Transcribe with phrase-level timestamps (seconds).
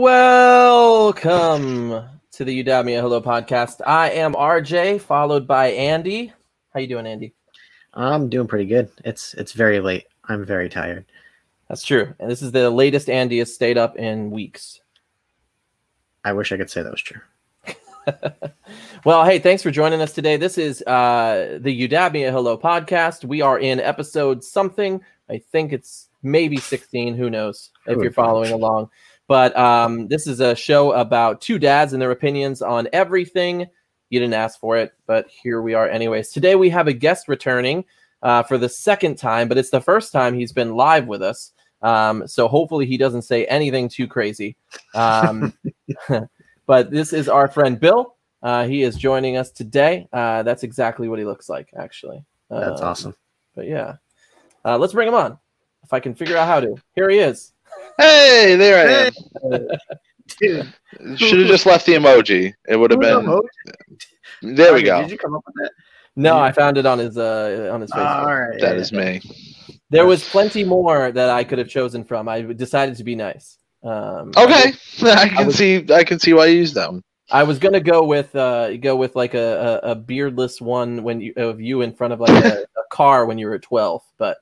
[0.00, 1.90] Welcome
[2.32, 3.82] to the Udamia Hello podcast.
[3.86, 6.32] I am RJ, followed by Andy.
[6.72, 7.34] How you doing, Andy?
[7.92, 8.88] I'm doing pretty good.
[9.04, 10.06] It's it's very late.
[10.24, 11.04] I'm very tired.
[11.68, 12.14] That's true.
[12.18, 14.80] And this is the latest Andy has stayed up in weeks.
[16.24, 17.20] I wish I could say that was true.
[19.04, 20.38] well, hey, thanks for joining us today.
[20.38, 23.26] This is uh, the Udabia Hello podcast.
[23.26, 25.02] We are in episode something.
[25.28, 27.16] I think it's maybe 16.
[27.16, 28.88] Who knows if you're following along.
[29.30, 33.64] But um, this is a show about two dads and their opinions on everything.
[34.08, 36.30] You didn't ask for it, but here we are, anyways.
[36.30, 37.84] Today we have a guest returning
[38.24, 41.52] uh, for the second time, but it's the first time he's been live with us.
[41.80, 44.56] Um, so hopefully he doesn't say anything too crazy.
[44.96, 45.54] Um,
[46.66, 48.16] but this is our friend Bill.
[48.42, 50.08] Uh, he is joining us today.
[50.12, 52.24] Uh, that's exactly what he looks like, actually.
[52.48, 53.14] That's Um, awesome.
[53.54, 53.94] But yeah,
[54.64, 55.38] uh, let's bring him on
[55.84, 56.74] if I can figure out how to.
[56.96, 57.52] Here he is.
[57.98, 59.68] Hey, there I am.
[60.38, 60.72] Dude,
[61.18, 62.52] Should have just left the emoji.
[62.68, 63.26] It would have been.
[64.42, 65.02] There we go.
[65.02, 65.72] Did you come up with that?
[66.16, 68.26] No, I found it on his uh, on his Facebook.
[68.26, 68.60] All right.
[68.60, 68.98] That yeah, is yeah.
[69.00, 69.20] me.
[69.90, 72.28] There was plenty more that I could have chosen from.
[72.28, 73.58] I decided to be nice.
[73.82, 75.84] Um, Okay, I can was- see.
[75.92, 77.02] I can see why you used them.
[77.32, 81.20] I was gonna go with uh, go with like a, a, a beardless one when
[81.20, 84.38] you of you in front of like a, a car when you were twelve, but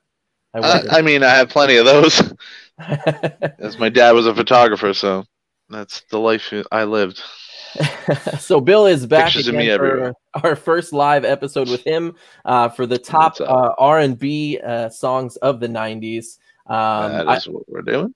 [0.53, 0.93] I wasn't.
[0.93, 2.33] I mean, I have plenty of those.
[3.59, 5.25] As my dad was a photographer, so
[5.69, 7.21] that's the life I lived.
[8.39, 12.69] so Bill is back Pictures again me for our first live episode with him uh,
[12.69, 16.37] for the top uh, R and B uh, songs of the '90s.
[16.65, 18.15] Um, that I- what we're doing.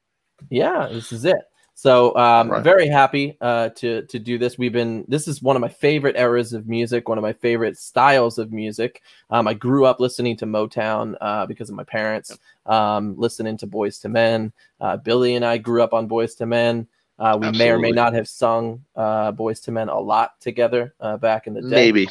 [0.50, 1.38] yeah, this is it.
[1.76, 2.64] So um, Right.
[2.64, 4.58] very happy uh, to to do this.
[4.58, 7.78] We've been this is one of my favorite eras of music, one of my favorite
[7.78, 9.02] styles of music.
[9.30, 13.68] Um, I grew up listening to Motown uh, because of my parents, um, listening to
[13.68, 14.54] Boyz II Men.
[14.80, 16.88] Uh, Billy and I grew up on Boyz II Men.
[17.20, 20.94] Uh, we may or may not have sung uh, Boyz II Men a lot together
[21.00, 21.92] uh, back in the day.
[21.92, 22.08] Maybe.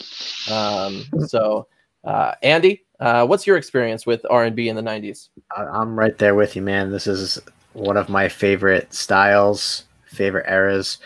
[0.50, 1.66] Um, so,
[2.04, 5.28] uh, Andy, uh, what's your experience with R and B in the '90s?
[5.56, 6.90] I- I'm right there with you, man.
[6.90, 7.40] This is
[7.74, 10.98] one of my favorite styles, favorite eras.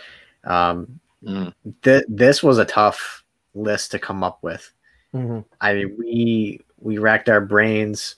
[0.45, 1.53] Um, Mm.
[1.83, 4.71] th- this was a tough list to come up with.
[5.15, 5.41] Mm-hmm.
[5.61, 8.17] I mean, we we racked our brains,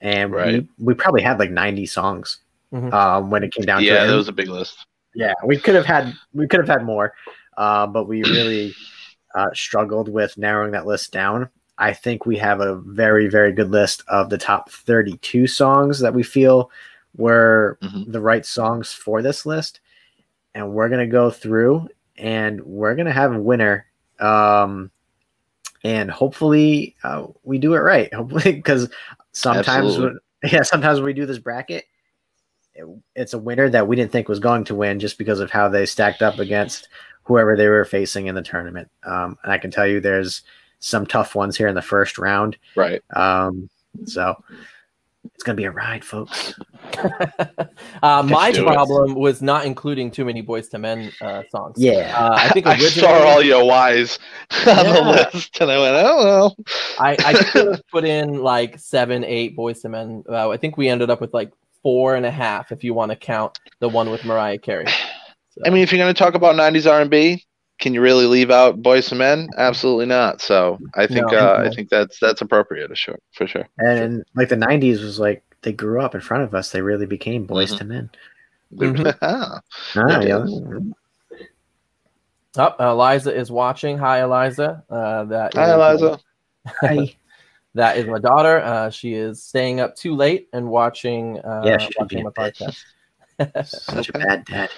[0.00, 0.66] and Right.
[0.78, 2.38] we, we probably had like 90 songs
[2.72, 2.92] Mhm.
[2.92, 4.08] um, when it came down to Yeah, it.
[4.08, 4.84] that was a big list.
[5.14, 7.14] yeah we could have had we could have had more
[7.56, 8.74] uh, but we really
[9.34, 11.48] uh, struggled with narrowing that list down
[11.78, 16.12] i think we have a very very good list of the top 32 songs that
[16.12, 16.70] we feel
[17.16, 18.12] were Mhm.
[18.12, 19.80] the right songs for this list
[20.54, 23.86] and we're to go through and we're to have a winner
[24.20, 24.90] um,
[25.84, 28.88] and hopefully uh, we do it right hopefully because
[29.32, 30.18] sometimes when,
[30.52, 31.84] yeah sometimes when we do this bracket
[32.74, 32.84] it,
[33.16, 35.68] it's a winner that we didn't think was going to win just because of how
[35.68, 36.88] they stacked up against
[37.24, 38.88] whoever they were facing in the tournament.
[39.04, 40.42] Um, and I can tell you there's
[40.78, 42.56] some tough ones here in the first round.
[42.76, 43.02] Right.
[43.14, 43.68] Um,
[44.06, 44.34] so
[45.24, 46.54] it's going to be a ride, folks.
[48.02, 48.72] uh, my do it.
[48.72, 51.76] problem was not including too many Boyz II Men uh, songs.
[51.78, 52.14] Yeah.
[52.16, 54.18] Uh, I think I originally saw all your Y's
[54.66, 54.92] on Yeah.
[54.92, 55.02] the
[55.32, 56.56] list, and I went, "Oh well."
[56.98, 60.24] I, I could have put in like seven, eight Boyz II Men.
[60.28, 61.52] Uh, I think we ended up with like
[61.82, 64.86] four and a half if you want to count the one with Mariah Carey.
[65.50, 67.44] So, I mean, if you're going to talk about '90s R&B,
[67.78, 69.48] can you really leave out Boys and Men?
[69.56, 70.40] Absolutely not.
[70.40, 71.38] So I think No.
[71.38, 73.66] uh, I think that's that's appropriate, sure, for sure.
[73.78, 76.70] And like the 90s was like they grew up in front of us.
[76.70, 77.78] They really became boys Mhm.
[77.78, 78.10] to men.
[78.74, 79.14] Mhm.
[79.22, 79.60] Ah,
[79.96, 80.28] Okay.
[80.28, 80.44] yeah.
[82.56, 83.98] oh, Eliza is watching.
[83.98, 84.82] Hi, Eliza.
[84.90, 85.70] Uh, that Hi, is-
[86.02, 86.20] Eliza.
[86.80, 87.14] Hi.
[87.74, 88.58] That is my daughter.
[88.60, 91.38] Uh, she is staying up too late and watching.
[91.38, 92.82] Uh, Yeah, she should watching my podcast.
[93.64, 94.70] Such a bad dad.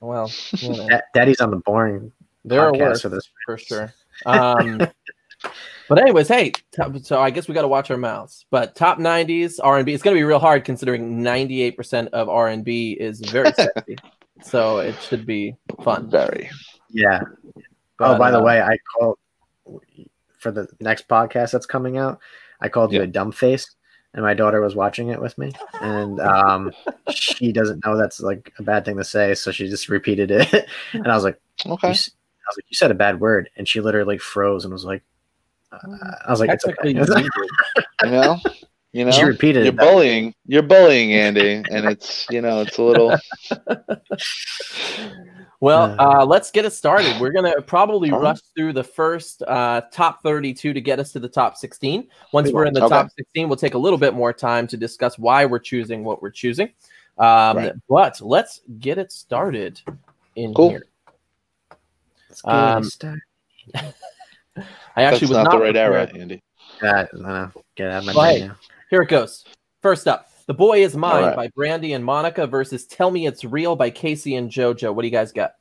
[0.00, 2.12] well, you know, Daddy's on the boring
[2.48, 3.02] there are podcast worse.
[3.02, 3.30] for this.
[3.46, 3.94] for sure.
[4.26, 4.78] Um,
[5.88, 8.44] but anyways, hey, top, so I guess we got to watch our mouths.
[8.50, 13.20] But top '90s R&B, it's going to be real hard considering 98% of R&B is
[13.20, 13.96] very sexy.
[14.42, 16.10] so it should be fun.
[16.10, 16.50] Very.
[16.90, 17.20] Yeah.
[17.98, 19.18] But, oh, by the uh, way, I called
[20.38, 22.20] for the next podcast that's coming out.
[22.60, 23.74] I called you a dumb face,
[24.14, 26.72] and my daughter was watching it with me, and um,
[27.10, 30.66] she doesn't know that's like a bad thing to say, so she just repeated it,
[30.92, 31.88] and I was like, Okay.
[31.90, 32.17] s- I
[32.50, 35.02] was like, you said a bad word, and she literally froze and was like,
[35.72, 35.78] uh,
[36.26, 37.22] I was like, it's Technically, okay.
[37.22, 37.30] you.
[38.04, 38.38] You know.
[38.92, 39.10] You know.
[39.10, 39.78] she repeated You're it.
[39.78, 40.34] bullying.
[40.46, 43.14] You're bullying, Andy, and it's you know it's a little.
[45.60, 46.24] Well, Uh.
[46.24, 47.20] let's get it started.
[47.20, 48.28] We're gonna probably All right.
[48.28, 52.06] rush through the first uh, top 32 to get us to the top 16.
[52.32, 52.94] Once We we're in the Okay.
[52.94, 56.22] top 16, we'll take a little bit more time to discuss why we're choosing what
[56.22, 56.68] we're choosing.
[57.18, 57.72] Um, Right.
[57.88, 59.80] But let's get it started
[60.36, 60.70] in Cool.
[60.70, 60.86] here.
[62.44, 63.20] Let's Um,
[63.74, 63.94] it.
[64.96, 66.20] I actually That's was not, not the right era, prepared.
[66.22, 66.42] Andy.
[66.80, 68.56] That, no, get out of my Well, brain now.
[68.90, 69.44] Here it goes.
[69.82, 71.36] First up, "The Boy Is Mine" All right.
[71.36, 74.94] by Brandy and Monica versus "Tell Me It's Real" by K-Ci and JoJo.
[74.94, 75.52] What do you guys got?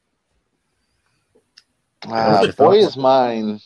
[2.07, 2.77] Uh, your Boy?
[2.77, 3.59] Is Mine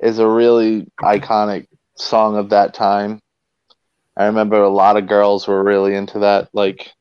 [0.00, 1.66] is a really iconic
[1.96, 3.20] song of that time.
[4.16, 6.48] I remember a lot of girls were really into that.
[6.52, 6.92] Like,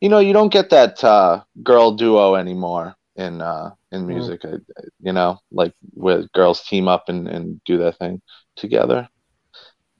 [0.00, 4.40] you know, you don't get that uh, girl duo anymore in uh, in music.
[4.44, 8.20] I, I- you know, like where girls team up and, and do their thing
[8.56, 9.08] together.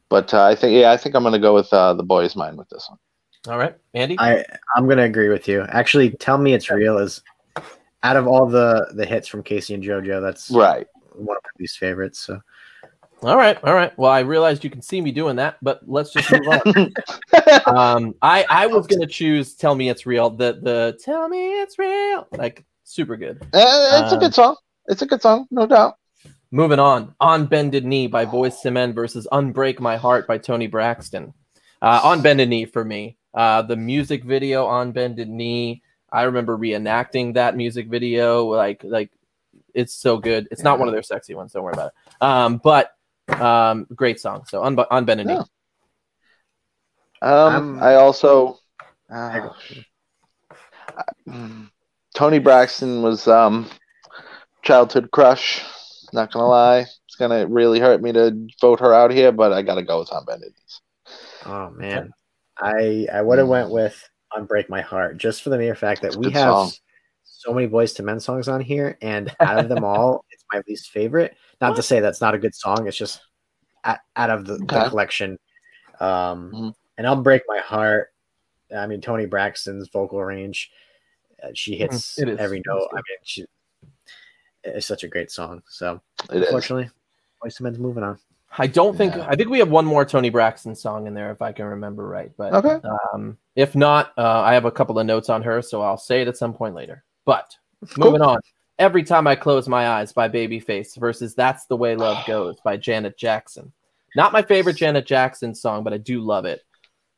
[0.08, 2.58] But uh, I think, yeah, I think I'm gonna go with uh, the boy's mind
[2.58, 2.99] with this one.
[3.49, 4.17] All right, Andy.
[4.19, 4.44] I
[4.76, 5.62] I'm gonna agree with you.
[5.69, 7.22] Actually, tell me it's real is
[8.02, 10.87] out of all the the hits from K-Ci and JoJo, that's Right.
[11.12, 12.19] one of my least favorites.
[12.19, 12.40] So
[13.23, 13.96] all right, all right.
[13.99, 16.93] Well, I realized you can see me doing that, but let's just move on.
[17.66, 21.78] um, I I was gonna choose "Tell Me It's Real." The the "Tell Me It's
[21.78, 23.38] Real" like super good.
[23.54, 24.56] Uh, it's a Um, good song.
[24.87, 25.94] It's a good song, no doubt.
[26.50, 30.66] Moving on, "On Bended Knee" by Boyz II Men versus "Unbreak My Heart" by Toni
[30.66, 31.32] Braxton.
[31.81, 33.16] Uh, "On Bended Knee" for me.
[33.32, 35.82] Uh, the music video "On Bended Knee."
[36.12, 38.46] I remember reenacting that music video.
[38.46, 39.10] Like like,
[39.75, 40.48] it's so good.
[40.50, 41.52] It's not one of their sexy ones.
[41.52, 42.22] Don't worry about it.
[42.25, 42.90] Um, but
[43.28, 44.44] um, great song.
[44.46, 45.34] So on on Bended Knee.
[45.34, 45.44] Yeah.
[47.22, 48.58] Um, I'm- I also
[49.08, 49.54] uh, go-
[51.28, 51.70] mm,
[52.20, 53.67] Toni Braxton was um
[54.62, 55.62] childhood crush.
[56.12, 59.62] Not gonna lie, it's gonna really hurt me to vote her out here, but I
[59.62, 60.81] gotta go with On Bended Knees.
[61.46, 62.12] oh man,
[62.58, 64.06] I I would have went with
[64.37, 66.72] "Unbreak My Heart" just for the mere fact that It's we have song.
[67.25, 70.61] so many Boyz II Men songs on here, and out of them all, it's my
[70.69, 71.34] least favorite.
[71.62, 72.87] Not to say that's not a good song.
[72.87, 73.23] It's just
[73.84, 75.38] out, out of the, the collection.
[76.00, 76.75] Um, Mhm.
[76.99, 78.08] and "I'll Break My Heart."
[78.76, 80.70] I mean, Toni Braxton's vocal range,
[81.54, 82.88] she hits every note.
[82.92, 83.44] I mean, she
[84.64, 85.62] it's such a great song.
[85.69, 86.00] So
[86.31, 86.42] It is.
[86.44, 86.90] unfortunately,
[87.42, 88.19] Boyz II Men's moving on.
[88.58, 89.26] I don't think Yeah.
[89.28, 92.06] I think we have one more Toni Braxton song in there if I can remember
[92.06, 92.31] right.
[92.37, 92.87] But Okay.
[93.14, 96.20] um, if not, uh, I have a couple of notes on her, so I'll say
[96.22, 97.04] it at some point later.
[97.25, 97.56] But
[97.96, 98.38] moving on,
[98.78, 102.76] every time I close my eyes by Babyface versus "That's the Way Love Goes" by
[102.76, 103.72] Janet Jackson.
[104.16, 106.60] Not my favorite Janet Jackson song, but I do love it.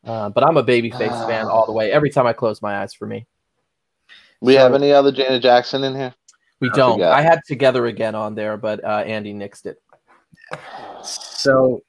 [0.04, 1.90] Uh, but I'm a Babyface fan all the way.
[1.90, 3.26] Every time I close my eyes, for me,
[4.42, 6.12] We So- have any other Janet Jackson in here?
[6.60, 6.94] we I don't.
[6.94, 7.12] forgot.
[7.18, 9.80] I had "Together Again" on there, but uh, Andy nixed it.
[11.02, 11.82] So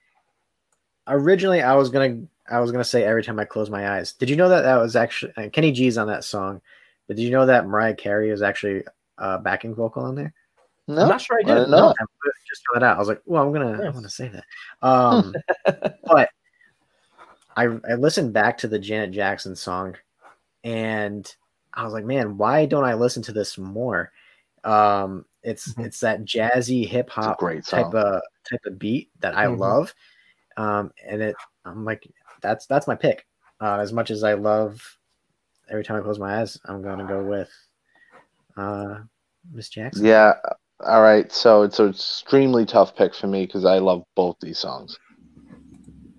[1.08, 4.14] originally, I was gonna I was gonna say every time I close my eyes.
[4.14, 6.62] Did you know that that was actually uh, Kenny G's on that song?
[7.08, 8.84] But did you know that Mariah Carey is actually
[9.18, 10.34] a backing vocal on there?
[10.88, 11.54] No, I'm not sure I I did.
[11.56, 11.90] didn't know.
[11.90, 12.06] I
[12.50, 12.96] just found that out.
[12.96, 14.44] I was like, well, I'm gonna I'm gonna say that.
[14.82, 15.34] Um,
[16.06, 16.30] but
[17.56, 19.96] I I listened back to the Janet Jackson song,
[20.64, 21.32] and
[21.74, 24.12] I was like, man, why don't I listen to this more?
[24.64, 25.86] Um, it's Mhm.
[25.86, 29.58] it's that jazzy hip hop type of type of beat that I Mhm.
[29.60, 29.94] love.
[30.58, 31.36] Um, and it
[31.66, 32.08] I'm like
[32.42, 33.26] that's that's my pick.
[33.60, 34.82] Uh, as much as I love
[35.70, 37.52] every time I close my eyes, I'm gonna go with
[38.58, 39.00] uh
[39.52, 40.06] Miss Jackson.
[40.06, 40.34] Yeah.
[40.86, 41.32] All right.
[41.32, 44.98] So it's an extremely tough pick for me because I love both these songs.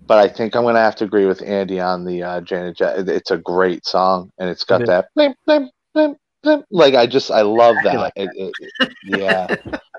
[0.07, 2.79] But I think I'm gonna have to agree with Andy on the uh, Janet.
[2.79, 5.69] Ja- It's a great song, and it's got that blim, blim,
[6.43, 7.95] blim, like I just I love that.
[7.99, 9.55] like It- it- yeah,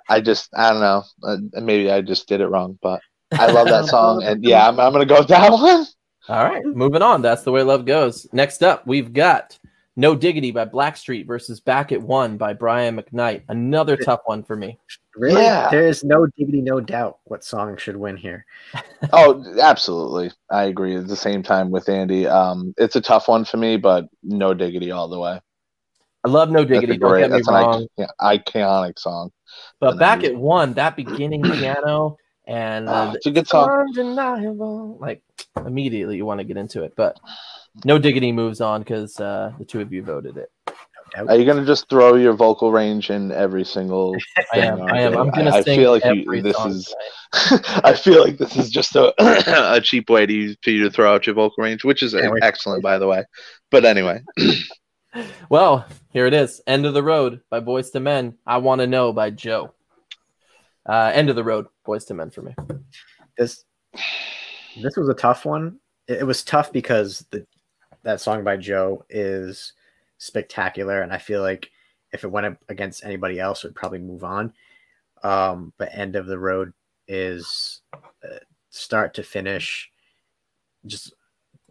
[0.09, 1.03] I just I don't know.
[1.23, 3.01] Uh, maybe I just did it wrong, but
[3.33, 5.87] I love that song, and yeah, I'm, I'm gonna go with that one.
[6.29, 7.23] All right, moving on.
[7.23, 8.27] That's the way love goes.
[8.33, 9.59] Next up, we've got
[9.99, 13.43] No Diggity by Blackstreet versus Back at One by Brian McKnight.
[13.49, 14.79] Another tough one for me.
[15.17, 15.41] Really?
[15.41, 15.71] Yeah.
[15.71, 18.45] There is no diggity, no doubt what song should win here.
[19.13, 20.33] Oh, absolutely.
[20.51, 20.97] I agree.
[20.97, 24.53] At the same time with Andy, um, it's a tough one for me, but no
[24.53, 25.41] diggity all the way.
[26.25, 26.99] I love No That's a Diggity.
[26.99, 27.75] Don't get me That's an wrong.
[27.75, 29.31] icon- yeah, iconic song.
[29.81, 33.69] But Back then- at One, that beginning piano and uh, it's a good song.
[33.71, 34.99] undeniable.
[35.01, 35.23] Like
[35.65, 36.95] immediately you want to get into it.
[36.97, 37.19] But
[37.85, 40.51] No Diggity moves on because uh, the two of you voted it.
[41.17, 44.15] Are you gonna just throw your vocal range in every single?
[44.53, 44.83] I am.
[44.83, 45.13] I am.
[45.13, 45.43] I'm aren't you?
[45.45, 46.95] gonna I, I feel like every you, this song is.
[47.33, 49.15] I feel like this is just a
[49.75, 52.13] a cheap way to use, for you to throw out your vocal range, which is
[52.13, 52.43] Can't wait.
[52.43, 53.25] excellent, by the way.
[53.71, 54.21] But anyway,
[55.49, 56.61] Well, here it is.
[56.67, 58.35] End of the Road by Boyz II Men.
[58.47, 59.73] I Want to Know by Joe.
[60.89, 62.55] Uh, End of the Road, Boyz II Men for me.
[63.37, 63.65] This
[64.83, 65.79] this was a tough one.
[66.07, 67.47] It, it was tough because the
[68.03, 69.73] that song by Joe is
[70.19, 71.71] spectacular, and I feel like
[72.13, 74.53] if it went up against anybody else, it would probably move on.
[75.23, 76.73] Um, but end of the road
[77.09, 78.39] is uh,
[78.71, 79.91] start to finish,
[80.87, 81.13] just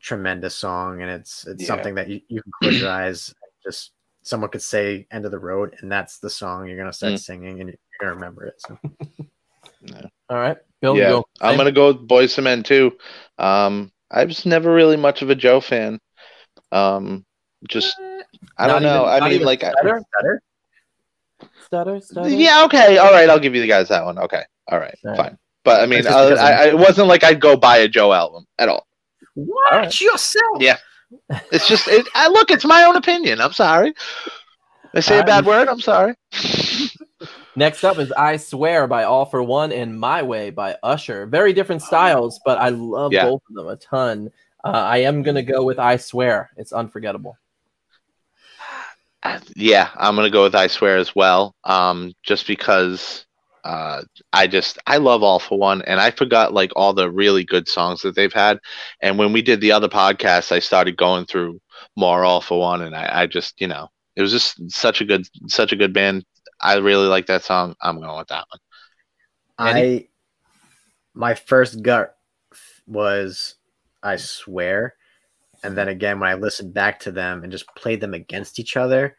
[0.01, 1.67] tremendous song, and it's it's Yeah.
[1.67, 3.33] something that you, you can close your eyes.
[3.63, 3.91] Just
[4.23, 7.19] someone could say "End of the Road," and that's the song you're gonna start Mm.
[7.19, 8.55] singing, and gonna remember it.
[8.59, 8.77] So
[10.29, 10.97] All right, Bill.
[10.97, 11.25] yeah, go.
[11.41, 12.93] I'm gonna go with Boyz II Men too.
[13.37, 15.99] Um, I was never really much of a Joe fan.
[16.71, 17.25] Um,
[17.69, 17.95] just
[18.57, 19.01] I Not don't know.
[19.09, 20.41] even- I mean, like, I- Stutter?
[21.65, 22.29] Stutter, stutter.
[22.29, 24.17] yeah, okay, all right, I'll give you the guys that one.
[24.19, 25.17] Okay, all right, All right.
[25.17, 25.37] fine.
[25.63, 28.45] But I mean, uh, I, I, it wasn't like I'd go buy a Joe album
[28.59, 28.85] at all.
[29.35, 30.01] Watch right.
[30.01, 30.57] yourself.
[30.61, 30.77] Yeah.
[31.51, 33.41] It's just, it, I look, it's my own opinion.
[33.41, 33.93] I'm sorry.
[34.93, 35.67] I say a bad word.
[35.67, 36.13] I'm sorry.
[37.55, 41.25] Next up is I Swear by All-4-One and My Way by Usher.
[41.25, 43.25] Very different styles, but I love Yeah.
[43.25, 44.29] both of them a ton.
[44.63, 46.49] Uh, I am going to go with I Swear.
[46.57, 47.37] It's unforgettable.
[49.55, 51.55] Yeah, I'm gonna go with I swear as well.
[51.63, 53.25] Um, just because
[53.63, 58.03] uh, I just I love All-4-One, and I forgot like all the really good songs
[58.03, 58.59] that they've had.
[59.01, 61.59] And when we did the other podcast, I started going through
[61.95, 65.71] more All-4-One, and I, I just you know it was just such a good such
[65.71, 66.23] a good band.
[66.65, 67.75] I really like that song.
[67.81, 68.59] I'm going with that one.
[69.57, 70.07] I
[71.13, 72.15] my first gut
[72.87, 73.55] was
[74.03, 74.95] I swear,
[75.63, 78.75] and then again when I listened back to them and just played them against each
[78.75, 79.15] other,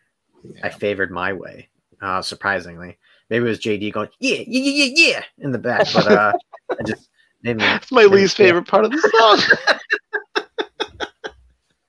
[0.63, 1.69] I favored my way.
[2.03, 2.99] Uh, surprisingly,
[3.31, 6.33] maybe it was JD going yeah yeah yeah yeah yeah in the back, but uh,
[6.79, 7.09] I just
[7.43, 7.65] made me.
[7.65, 9.39] It's my least favorite part of the song.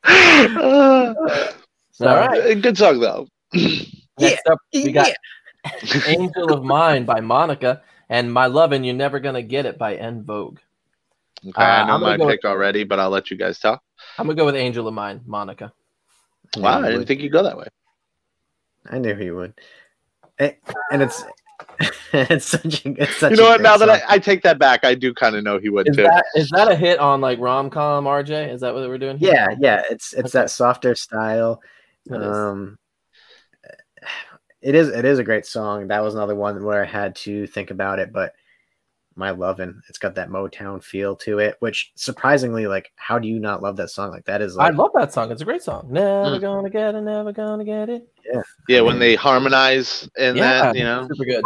[2.00, 2.62] Uh, All right.
[2.62, 3.28] good song though.
[4.20, 5.14] Next up, we got Yeah.
[6.08, 10.24] Angel of Mine by Monica and My Lovin' You're Never Gonna Get It by En
[10.24, 10.60] Vogue.
[11.48, 13.82] Okay, Uh, I know I'm my go pick already, but I'll let you guys talk.
[14.18, 15.72] I'm going to go with Angel of Mine, Monica.
[16.58, 17.68] Wow, I didn't think you'd go that way.
[18.90, 19.54] I knew he would.
[20.40, 20.56] And
[21.02, 21.24] it's
[22.14, 23.58] it's such a it's such You know what?
[23.58, 23.90] great Now that.
[24.10, 26.04] I, I take that back, I do kind of know he would Is too.
[26.04, 28.52] that is that a hit on like rom com, RJ?
[28.54, 29.18] Is that what we're doing?
[29.18, 29.32] here?
[29.34, 30.44] yeah yeah it's it's Okay.
[30.44, 31.62] that softer style.
[32.06, 32.22] It is.
[32.38, 32.78] Um,
[34.68, 35.88] it is it is a great song.
[35.88, 38.34] That was another one where I had to think about it, but
[39.16, 43.40] my lovin' it's got that Motown feel to it, which surprisingly, like, how do you
[43.40, 44.12] not love that song?
[44.12, 45.32] Like that is I love that song.
[45.32, 45.88] It's a great song.
[45.90, 46.42] Never Mm.
[46.42, 48.10] gonna get it, never gonna get it.
[48.30, 51.08] yeah, Yeah, when they harmonize in Yeah, that, you know.
[51.10, 51.46] super good.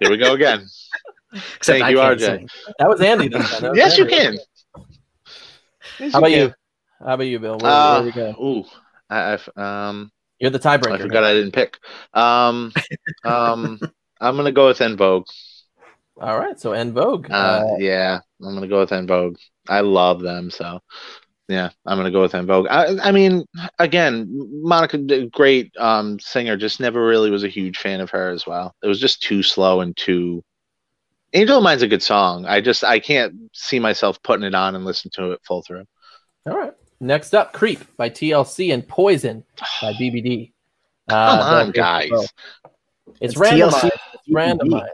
[0.00, 0.66] Here we go again.
[1.32, 2.20] except thank I you, RJ.
[2.20, 2.48] sing.
[2.78, 3.28] That was Andy.
[3.28, 4.38] That was yes, you can.
[5.98, 6.40] Yes, How about can.
[6.48, 6.54] you?
[6.98, 7.56] How about you, Bill?
[7.58, 8.34] Where, Uh, where we go?
[8.38, 8.64] Ooh,
[9.10, 10.92] I, I've, um, You're the tiebreaker.
[10.92, 11.78] I forgot I didn't pick.
[12.14, 12.72] Um,
[13.24, 13.78] um,
[14.20, 15.26] I'm gonna go with En Vogue.
[16.20, 17.30] All right, so En Vogue.
[17.30, 19.36] Uh, Uh, yeah, I'm gonna go with En Vogue.
[19.68, 20.80] I love them, so
[21.48, 22.66] yeah, I'm gonna go with En Vogue.
[22.70, 23.44] I, I mean,
[23.78, 24.28] again,
[24.62, 28.74] Monica, great um, singer, just never really was a huge fan of her as well.
[28.82, 30.42] It was just too slow and too.
[31.32, 32.44] Angel of Mine's a good song.
[32.46, 35.84] I just I can't see myself putting it on and listen to it full through.
[36.46, 36.74] all right.
[37.00, 39.42] Next up, Creep by TLC and Poison
[39.80, 40.52] by BBD.
[41.08, 42.10] Uh, Come Bill, on, guys.
[42.12, 42.28] It's,
[43.20, 43.70] It's randomized.
[43.70, 43.90] TLC.
[44.14, 44.86] It's randomized.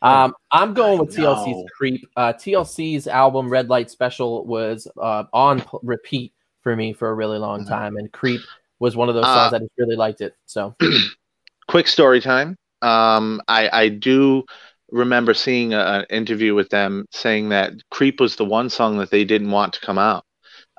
[0.00, 1.68] Um, I'm going with TLC's.
[1.76, 2.08] Creep.
[2.16, 7.14] Uh, TLC's album Red Light Special was uh, on p- repeat for me for a
[7.14, 7.68] really long Mhm.
[7.68, 8.40] time, and Creep
[8.78, 10.36] was one of those Uh, songs I just really liked it.
[10.46, 10.76] So
[11.68, 12.56] quick story time.
[12.82, 14.44] Um, I, I do
[14.92, 19.10] remember seeing a, an interview with them saying that "Creep" was the one song that
[19.10, 20.24] they didn't want to come out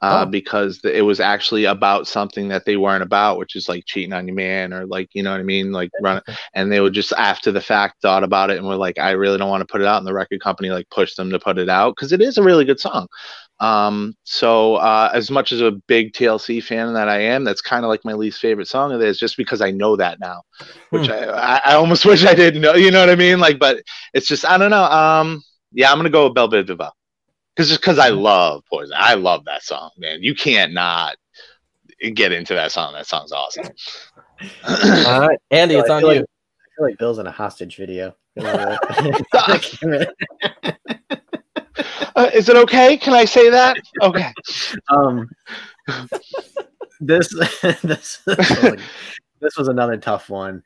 [0.02, 0.30] uh, Oh.
[0.30, 4.28] because it was actually about something that they weren't about, which is like cheating on
[4.28, 6.22] your man or like you know what I mean, like run.
[6.54, 9.38] And they would just after the fact thought about it and were like, I really
[9.38, 11.58] don't want to put it out, and the record company like pushed them to put
[11.58, 13.08] it out because it is a really good song.
[13.60, 17.84] Um, so uh, as much as a big TLC fan that I am, that's kind
[17.84, 20.44] of like my least favorite song of theirs, just because I know that now,
[20.92, 21.12] which Hmm.
[21.12, 22.76] I, I, I almost wish I didn't know.
[22.76, 23.40] You know what I mean?
[23.40, 23.82] Like, but
[24.14, 24.84] it's just I don't know.
[24.84, 25.42] Um,
[25.74, 26.92] yeah, I'm gonna go with Bell Biv DeVoe
[27.60, 30.24] because just because I love Poison, I love that song, man.
[30.24, 31.18] You can't not
[32.14, 32.94] get into that song.
[32.94, 33.66] That song's awesome.
[35.06, 36.08] all right, Andy, it's I on you.
[36.08, 36.24] like- I
[36.78, 38.16] feel like Bill's in a hostage video.
[38.36, 38.78] You know,
[39.34, 40.14] that-
[42.16, 42.96] Uh, is it okay?
[42.98, 43.76] Can I say that?
[44.02, 44.32] Okay.
[44.90, 45.30] um,
[47.02, 47.28] this
[47.82, 48.78] this this was, a-
[49.42, 50.64] this was another tough one.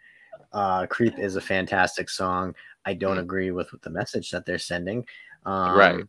[0.52, 2.54] Uh, "Creep" is a fantastic song.
[2.86, 3.22] I don't Mm.
[3.22, 5.06] agree with, with the message that they're sending.
[5.46, 6.04] Um, Right.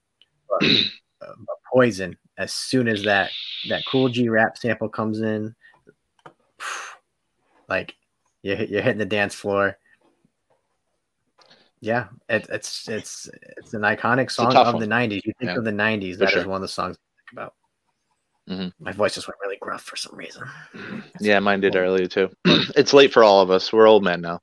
[0.62, 2.16] Uh, but Poison.
[2.36, 3.30] As soon as that
[3.68, 5.54] that Kool G Rap sample comes in,
[7.68, 7.94] like
[8.42, 9.78] you're, you're hitting the dance floor.
[11.80, 14.80] Yeah, it, it's it's it's an iconic song of one.
[14.80, 15.20] the '90s.
[15.24, 16.46] You think Yeah, of the '90s, for that is sure.
[16.46, 17.54] one of the songs I think about.
[18.48, 18.72] Mhm.
[18.78, 20.44] My voice just went really gruff for some reason.
[21.20, 22.30] Yeah, mine did earlier too.
[22.44, 23.72] it's late for all of us.
[23.72, 24.40] We're old men now.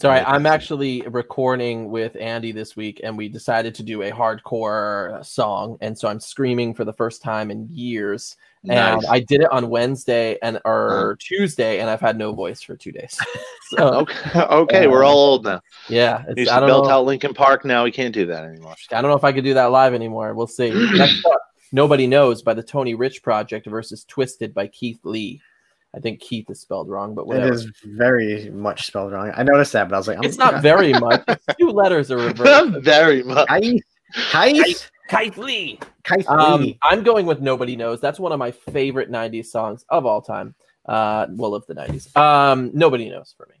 [0.00, 0.26] Sorry, Right.
[0.26, 5.76] I'm actually recording with Andy this week, and we decided to do a hardcore song,
[5.82, 8.36] and so I'm screaming for the first time in years.
[8.62, 9.06] And Nice.
[9.10, 11.14] I did it on Wednesday and or uh-huh.
[11.18, 13.18] Tuesday, and I've had no voice for two days.
[13.70, 13.86] so
[14.34, 15.60] Okay, okay, we're all old now.
[15.88, 16.92] yeah, it's, used I don't built know.
[16.92, 17.64] out Linkin Park.
[17.64, 18.74] Now we can't do that anymore.
[18.92, 20.32] I don't know if I could do that live anymore.
[20.34, 20.70] We'll see.
[20.94, 21.40] Next up,
[21.72, 25.42] Nobody Knows by the Tony Rich Project versus Twisted by Keith Lee.
[25.94, 27.52] I think Keith is spelled wrong, but It whatever.
[27.52, 29.30] is very much spelled wrong.
[29.36, 31.22] I noticed that, but I was like, I'm- It's not very much.
[31.28, 32.78] It's two letters are reversed.
[32.82, 33.46] Very much.
[33.48, 33.84] Keith,
[34.32, 35.78] Keith, Keith Lee.
[36.04, 36.78] Keith Um, Lee.
[36.82, 38.00] I'm going with Nobody Knows.
[38.00, 40.54] That's one of my favorite 90s songs of all time.
[40.86, 42.16] Uh, well, of the 90s.
[42.16, 43.56] Um, Nobody Knows for me.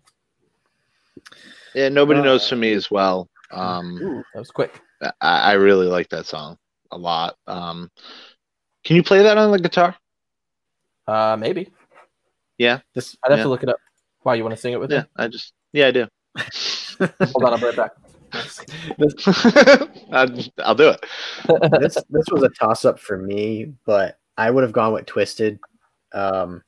[1.74, 3.28] Yeah, nobody Uh, knows for me as well.
[3.50, 4.80] Um, Ooh, that was quick.
[5.02, 6.58] I, I really like that song
[6.90, 7.36] a lot.
[7.46, 7.90] Um,
[8.84, 9.96] can you play that on the guitar?
[11.06, 11.70] Uh, maybe.
[12.94, 13.44] This I'd have Yeah.
[13.44, 13.76] to look it up.
[14.22, 15.06] Why, you want to sing it with Yeah, me?
[15.16, 16.06] I just yeah, I do.
[16.98, 17.92] Hold on, I'll be right back.
[20.12, 20.28] I'll,
[20.64, 21.04] I'll do it.
[21.80, 25.58] this this was a toss up for me, but I would have gone with Twisted.
[26.12, 26.62] Um,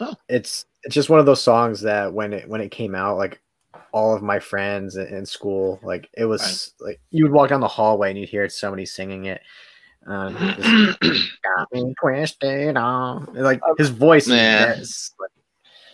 [0.00, 0.12] Oh.
[0.28, 3.40] it's it's just one of those songs that when it when it came out, like
[3.92, 7.60] all of my friends in, in school, like it was like you would walk down
[7.60, 9.40] the hallway and you'd hear somebody singing it.
[10.06, 10.36] Um,
[11.02, 13.28] just got me twisted on.
[13.34, 14.72] Like his voice, Yeah.
[14.74, 15.30] is like,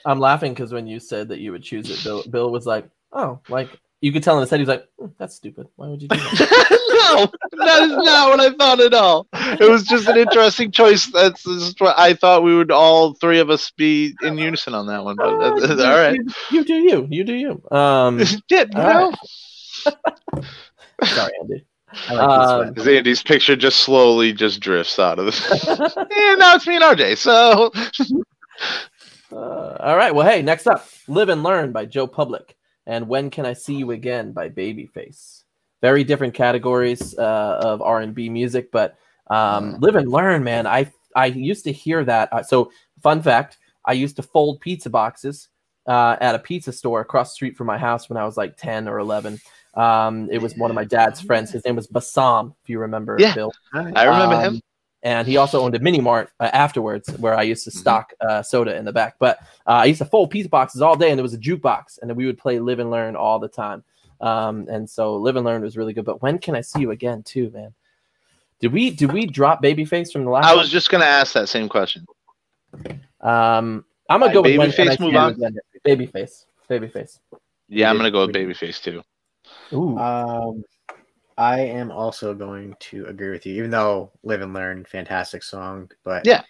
[0.05, 2.89] I'm laughing because when you said that you would choose it, Bill, Bill was like,
[3.13, 3.69] oh, like,
[4.01, 5.67] you could tell in his head, he's like, "Hmm, that's stupid.
[5.77, 6.71] Why would you do that?
[7.53, 9.27] no, that is not what I thought at all.
[9.35, 11.05] It was just an interesting choice.
[11.13, 14.87] That's just what I thought we would all three of us be in unison on
[14.87, 15.17] that one.
[15.17, 16.15] But that's, you- all right.
[16.17, 17.07] You, you do you.
[17.11, 17.63] You do you.
[17.77, 19.13] Um, Yeah, you All know.
[21.05, 21.67] sorry, Andy.
[22.09, 22.69] I like Um.
[22.69, 26.07] Because Andy's picture just slowly just drifts out of the.
[26.17, 27.17] yeah, now it's me and RJ.
[27.19, 27.73] So
[29.33, 30.15] Uh, all right.
[30.15, 32.57] Well, hey, next up, Live and Learn by Joe Public
[32.87, 35.45] and When Can I See You Again by Babyface.
[35.83, 38.99] Very different categories uh, of R&B music, but
[39.31, 42.33] um, Live and Learn, man, I I used to hear that.
[42.33, 42.71] Uh, so,
[43.03, 45.49] fun fact, I used to fold pizza boxes
[45.87, 48.57] uh, at a pizza store across the street from my house when I was like
[48.57, 49.41] 10 or 11.
[49.75, 51.53] Um, it was one of my dad's friends.
[51.53, 53.35] His name was Bassam, if you remember, Yeah.
[53.35, 53.53] Bill.
[53.73, 54.61] I remember Um, him.
[55.03, 57.79] And he also owned a mini mart uh, afterwards where I used to Mhm.
[57.79, 59.17] stock uh, soda in the back.
[59.19, 61.99] But uh, I used to fold pizza boxes all day, and there was a jukebox,
[62.01, 63.83] and then we would play Live and Learn all the time.
[64.21, 66.05] Um, and so Live and Learn was really good.
[66.05, 67.73] But when can I see you again, too, man?
[68.61, 70.45] Did we did we drop Babyface from the last?
[70.45, 70.59] I one?
[70.59, 72.05] was just gonna ask that same question.
[73.23, 75.35] Um, I'm gonna go with when can I Babyface, move on.
[75.87, 77.21] Babyface, Babyface.
[77.69, 78.55] Yeah, I'm gonna go with we did.
[78.55, 79.03] Babyface too.
[79.73, 80.65] Ooh, Um,
[81.39, 85.91] I am also going to agree with you, even though "Live and Learn" fantastic song,
[86.05, 86.43] but Yeah.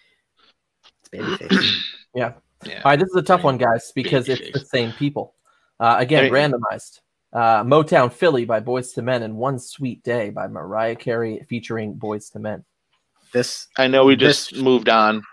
[1.01, 1.71] it's Babyface.
[2.13, 2.33] Yeah.
[2.67, 5.33] All right, this is a tough one, guys, because it's the same people.
[5.79, 6.99] Uh, again, I randomized.
[7.33, 11.95] Uh, Motown Philly by Boyz II Men and One Sweet Day by Mariah Carey featuring
[11.95, 12.65] Boyz II Men.
[13.31, 15.23] this I know we just This- moved on,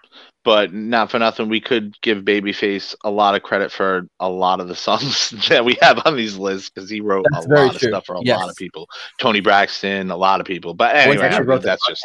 [0.44, 1.48] but not for nothing.
[1.48, 5.64] We could give Babyface a lot of credit for a lot of the songs that
[5.64, 8.20] we have on these lists because he wrote That's a lot of stuff for a
[8.22, 8.38] Yes.
[8.38, 8.88] lot of people.
[9.20, 10.74] Toni Braxton, a lot of people.
[10.74, 12.04] But anyway, actually wrote that's just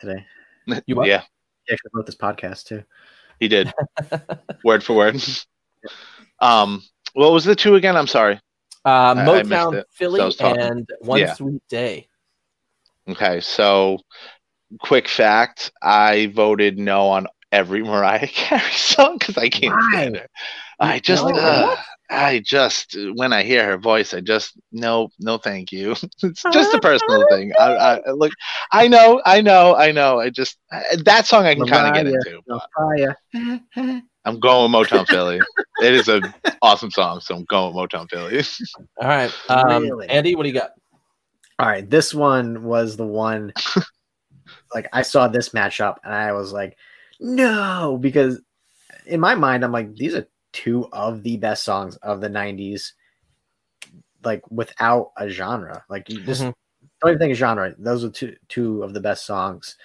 [0.00, 0.24] today.
[0.86, 1.06] You what?
[1.08, 1.22] yeah,
[1.66, 2.84] He actually wrote this podcast too.
[3.40, 3.72] he did
[4.64, 5.16] word for word.
[6.40, 6.82] um,
[7.14, 7.96] what was the two again?
[7.96, 8.40] I'm sorry.
[8.84, 9.84] Uh, I- I Motown.
[9.90, 11.34] Philly So I and One Yeah.
[11.34, 12.08] Sweet Day.
[13.08, 13.98] Okay, so
[14.80, 20.26] quick fact: I voted no on every Mariah Carey song because I can't stand her.
[20.80, 21.30] I just, No.
[21.36, 21.76] uh,
[22.10, 25.92] I just, when I hear her voice, I just no, no, thank you.
[26.22, 27.52] it's just a personal thing.
[27.58, 28.32] I, I look,
[28.72, 30.18] I know, I know, I know.
[30.18, 30.58] I just
[31.04, 32.42] that song I can kind of get into.
[32.48, 34.02] No.
[34.24, 35.40] I'm going with Motown Philly.
[35.80, 38.42] it is an awesome song, so I'm going with Motown Philly.
[39.00, 40.08] All right, um, Really?
[40.08, 40.72] Andy, what do you got?
[41.58, 43.52] All right, this one was the one.
[44.74, 46.76] like I saw this matchup and I was like,
[47.22, 48.40] no, because
[49.06, 52.92] in my mind I'm like, these are two of the best songs of the '90s.
[54.24, 56.54] Like without a genre, like you just Mhm.
[57.00, 57.74] don't even think of genre.
[57.78, 59.76] Those are two two of the best songs,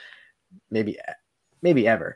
[0.69, 0.97] maybe
[1.61, 2.15] maybe ever.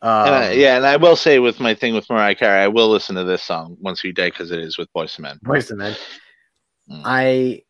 [0.00, 2.68] Um, And I- yeah, and I will say with my thing with Mariah Carey, I
[2.68, 5.40] will listen to this song once we day because it is with Boyz II Men.
[5.44, 5.96] Boyz II Men.
[6.90, 7.02] Mm.
[7.04, 7.62] I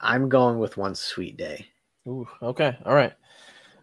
[0.00, 1.66] I'm going with one sweet day.
[2.06, 3.14] Ooh, okay, all right.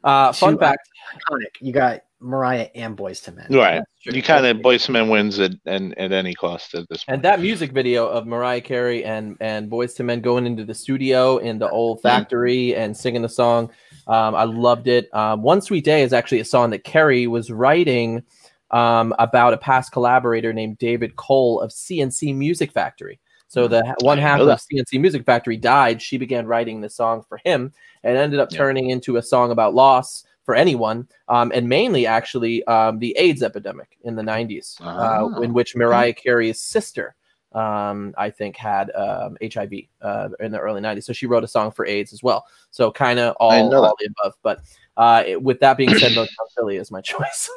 [0.03, 0.87] Uh, fun Two- fact.
[1.15, 1.55] Iconic.
[1.59, 3.47] You got Mariah and Boyz II Men.
[3.49, 3.81] Right.
[4.03, 7.15] You kind of Boyz II Men wins at and at any cost at this point.
[7.15, 10.73] And that music video of Mariah Carey and and Boyz II Men going into the
[10.75, 13.69] studio in the old factory and singing the song,
[14.07, 15.13] um, I loved it.
[15.13, 18.23] Um, One Sweet Day is actually a song that Carey was writing
[18.71, 23.19] um, about a past collaborator named David Cole of C+C Music Factory.
[23.47, 26.01] So the one half of C+C Music Factory died.
[26.03, 27.71] She began writing the song for him
[28.03, 28.57] and ended up Yeah.
[28.59, 33.43] turning into a song about loss for anyone, um, and mainly actually um, the AIDS
[33.43, 35.41] epidemic in the 90s, uh, Oh.
[35.43, 37.13] in which Mariah Carey's sister,
[37.53, 41.03] um, I think, had um, HIV uh, in the early 90s.
[41.03, 42.47] So she wrote a song for AIDS as well.
[42.71, 44.33] So kind of all, all the above.
[44.41, 44.61] But
[44.97, 47.47] uh, it- with that being said, Motown Philly is my choice.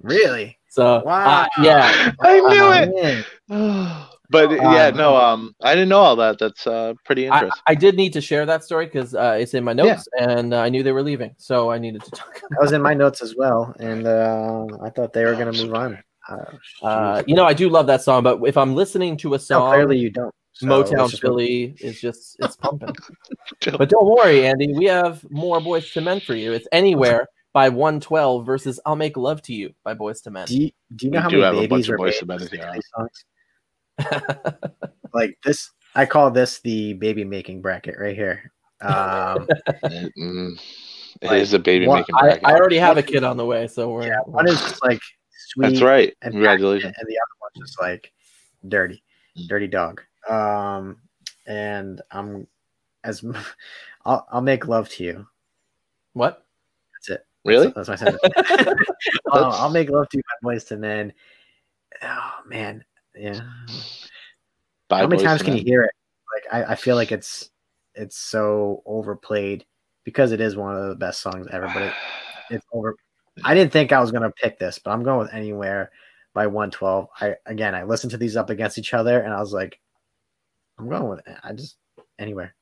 [0.00, 0.58] Really?
[0.70, 1.46] so uh, Wow.
[1.62, 2.86] yeah, I knew Uh,
[3.50, 4.06] it.
[4.32, 4.48] Man.
[4.48, 6.38] but yeah, Um, no, um, I didn't know all that.
[6.38, 7.62] That's uh, pretty interesting.
[7.66, 10.58] I did need to share that story because uh, it's in my notes, and uh,
[10.60, 12.40] I knew they were leaving, so I needed to talk.
[12.50, 15.64] That was in my notes as well, and uh, I thought they were going to
[15.64, 15.98] move on.
[16.28, 16.44] Uh,
[16.82, 19.38] Uh, you know, I do love that song, but if I'm listening to a no,
[19.38, 20.34] song, clearly you don't.
[20.54, 22.94] So Motown let's just Philly is just it's pumping.
[23.78, 26.52] but don't worry, Andy, we have more Boyz II Men for you.
[26.52, 30.46] It's anywhere by 112 versus I'll Make Love to You by Boyz II Men.
[30.46, 32.06] Do you, do you know We how do many have a babies bunch of were
[32.06, 32.72] Boyz made Men listening here.
[32.74, 33.24] to songs?
[35.14, 38.50] Like this, I call this the baby making bracket right here.
[38.80, 39.46] Um,
[39.84, 40.58] It, mm,
[41.20, 42.44] it Like, is a baby what- making I, bracket.
[42.44, 45.00] I already have a kid on the way, so we're yeah, one is just like
[45.36, 46.14] sweet, That's right.
[46.22, 46.94] and Congratulations.
[46.98, 48.10] and the other one's just like
[48.68, 49.02] dirty,
[49.48, 50.00] dirty dog.
[50.26, 50.96] Um,
[51.46, 52.46] and I'm
[53.04, 53.36] as m-
[54.06, 55.26] I'll I'll make love to you.
[56.14, 56.46] what?
[56.94, 57.26] That's it.
[57.44, 57.70] Really?
[57.76, 58.22] That's my sentence.
[59.30, 61.12] I'll, I'll make love to you, my boys to men.
[62.02, 62.82] Oh man,
[63.14, 63.40] yeah.
[64.88, 65.92] By How many times can you hear it?
[66.34, 67.50] Like I, I feel like it's
[67.94, 69.64] it's so overplayed
[70.04, 71.92] because it is one of the best songs ever, but it,
[72.50, 72.96] it's over.
[73.44, 75.90] I didn't think I was gonna pick this, but I'm going with anywhere
[76.34, 77.08] by 112.
[77.20, 79.78] I again I listened to these up against each other and I was like,
[80.78, 81.36] I'm going with it.
[81.42, 81.76] I just
[82.18, 82.54] anywhere.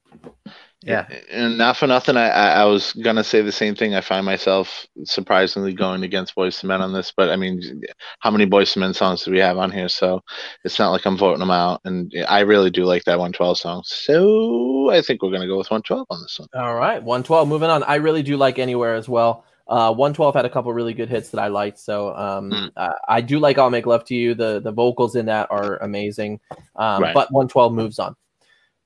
[0.83, 1.07] Yeah.
[1.31, 3.95] And not for nothing, I, I was gonna say the same thing.
[3.95, 7.83] I find myself surprisingly going against Boyz II Men on this, but I mean,
[8.21, 9.91] how many Boyz II Men songs do we have on here?
[9.91, 10.23] So
[10.65, 13.83] it's not like I'm voting them out, and I really do like that 112 song.
[13.85, 16.49] So I think we're gonna go with 112 on this one.
[16.55, 17.47] All right, 112.
[17.47, 17.83] Moving on.
[17.83, 19.45] I really do like Anywhere as well.
[19.69, 22.71] Uh, 112 had a couple really good hits that I liked, so um, Mm.
[22.77, 25.77] uh, I do like "I'll Make Love to You." The the vocals in that are
[25.83, 26.41] amazing,
[26.77, 27.15] um, Right.
[27.15, 28.17] but 112 moves on.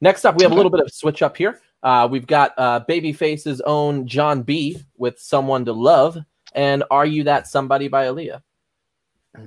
[0.05, 1.63] Next up, we have a little bit of switch up here.
[1.83, 6.19] Uh, we've got uh, Babyface's own Jon B with "Someone to Love"
[6.55, 8.43] and "Are You That Somebody" by Aaliyah.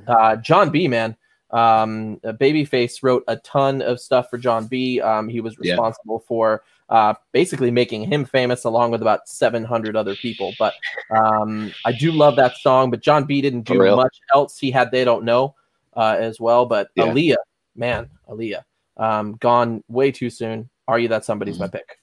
[0.08, 1.16] Uh, Jon B, man.
[1.52, 5.00] Um, uh, Babyface wrote a ton of stuff for Jon B.
[5.00, 5.74] Um, he was Yeah.
[5.74, 10.56] responsible for uh, basically making him famous along with about 700 other people.
[10.58, 10.74] But
[11.12, 12.90] um, I do love that song.
[12.90, 14.58] But Jon B didn't do much else.
[14.58, 15.54] He had They Don't Know
[15.96, 16.66] uh, as well.
[16.66, 17.04] But Yeah.
[17.06, 17.36] Aaliyah,
[17.76, 18.64] man, Aaliyah,
[18.98, 20.70] um, gone way too soon.
[20.88, 21.64] Are you that somebody's Mm-hmm.
[21.64, 21.98] my pick?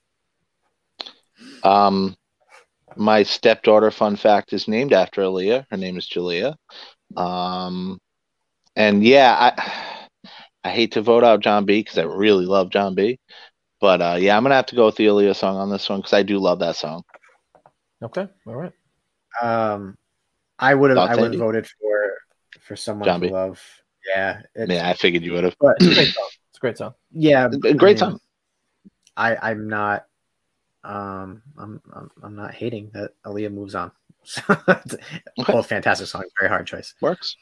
[1.62, 2.16] Um,
[2.96, 5.66] my stepdaughter, fun fact, is named after Aaliyah.
[5.70, 6.56] Her name is Julia.
[7.16, 7.98] Um,
[8.76, 10.08] and yeah, I
[10.64, 13.18] I hate to vote out Jon B because I really love Jon B.
[13.80, 16.00] But uh, yeah, I'm gonna have to go with the Aaliyah song on this one
[16.00, 17.02] because I do love that song.
[18.02, 18.72] Okay, all right.
[19.42, 19.96] Um,
[20.58, 22.14] I would have I would have voted for
[22.60, 23.32] for someone John to B.
[23.32, 23.60] love.
[24.14, 24.42] Yeah.
[24.54, 25.56] Yeah, I figured you would have.
[25.60, 26.22] but It's a
[26.64, 26.94] great song.
[27.14, 27.62] It's a great song.
[27.62, 28.20] yeah, great I mean, song.
[29.16, 30.06] I I'm not
[30.82, 33.92] um I'm I'm, I'm not hating that Aaliyah moves on.
[35.46, 36.94] Both fantastic songs, very hard choice.
[37.02, 37.36] Works.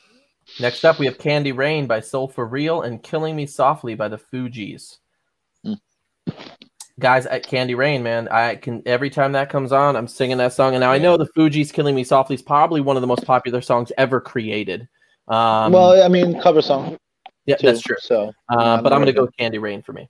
[0.59, 4.09] Next up, we have Candy Rain by Soul for Real and Killing Me Softly by
[4.09, 4.99] the Fugees.
[5.65, 5.75] Hmm.
[6.99, 10.53] Guys, at Candy Rain, man, I can every time that comes on, I'm singing that
[10.53, 10.75] song.
[10.75, 13.25] And now I know the Fugees Killing Me Softly is probably one of the most
[13.25, 14.89] popular songs ever created.
[15.29, 16.99] Um, well, I mean, cover song.
[17.47, 17.97] Yeah, too, that's true.
[18.01, 20.09] So Uh, but I'm going to go with Candy Rain for me.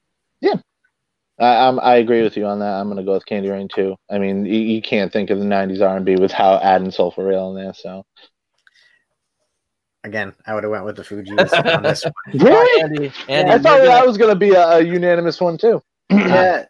[1.39, 2.75] I, I'm, I agree with you on that.
[2.75, 3.97] I'm gonna go with Candy Rain too.
[4.11, 7.49] I mean, you, you can't think of the '90s R&B without adding Soul for Real
[7.51, 7.73] in there.
[7.75, 8.05] So
[10.05, 12.13] Again, I would have went with the Fugees on this one.
[12.35, 15.83] really, Andy, Andy, I thought gonna- that was gonna be a, a unanimous one too.
[16.11, 16.67] Yeah,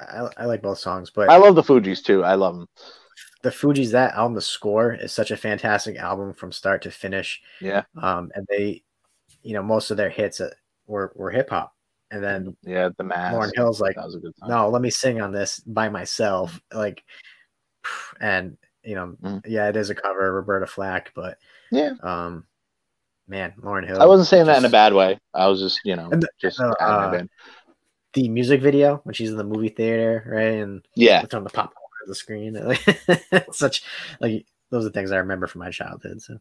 [0.00, 2.24] I, I like both songs, but I love the Fugees too.
[2.24, 2.68] I love them.
[3.42, 7.40] the Fugees that album, the score is such a fantastic album from start to finish.
[7.60, 8.82] Yeah, Um, and they,
[9.42, 10.50] you know, most of their hits uh,
[10.86, 11.74] were were hip hop,
[12.10, 12.90] and then yeah.
[12.96, 13.34] The Mask.
[13.34, 14.48] Lauryn Hill's like, that was a good song.
[14.48, 17.02] no, let me sing on this by myself, like,
[18.20, 19.42] and you know, Mm.
[19.46, 21.38] yeah, it is a cover, of Roberta Flack, but
[21.70, 21.92] Yeah.
[22.02, 22.46] um,
[23.28, 24.00] man, Lauryn Hill.
[24.00, 25.18] I wasn't saying that in a bad way.
[25.34, 27.22] I was just, you know, the- just uh,
[28.14, 31.50] the music video when she's in the movie theater, right, and Yeah, it's on the
[31.50, 31.72] pop
[32.02, 32.56] of the screen.
[33.52, 33.82] Such
[34.20, 36.22] like those are things I remember from my childhood.
[36.22, 36.38] So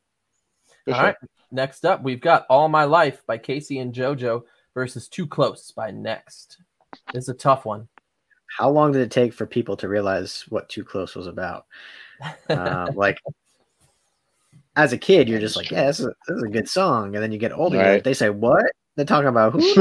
[0.89, 1.05] for All sure.
[1.07, 1.15] right.
[1.51, 5.91] Next up, we've got All My Life by K-Ci and JoJo versus Too Close by
[5.91, 6.57] Next.
[7.13, 7.87] This is a tough one.
[8.57, 11.65] how long did it take for people to realize what Too Close was about?
[12.49, 13.19] Uh, like
[14.75, 17.15] as a kid, you're just like, yeah, this is, a, this is a good song,
[17.15, 18.03] and then you get older, Right.
[18.03, 18.63] they say what?
[18.95, 19.61] They're talking about who?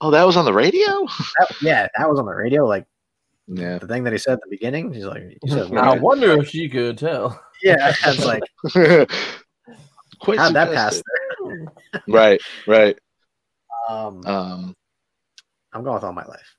[0.00, 1.06] oh, that was on the radio.
[1.38, 2.66] That- yeah, that was on the radio.
[2.66, 2.86] Like
[3.46, 3.78] Yeah.
[3.78, 4.92] the thing that he said at the beginning.
[4.92, 7.40] He's like, he said, I wonder if she could tell.
[7.62, 8.42] yeah, it's like
[10.20, 10.94] Quite how'd that pass?
[10.96, 11.68] suggestive.
[12.08, 12.98] Right, right.
[13.88, 14.74] Um, Um,
[15.72, 16.56] I'm going with all my life.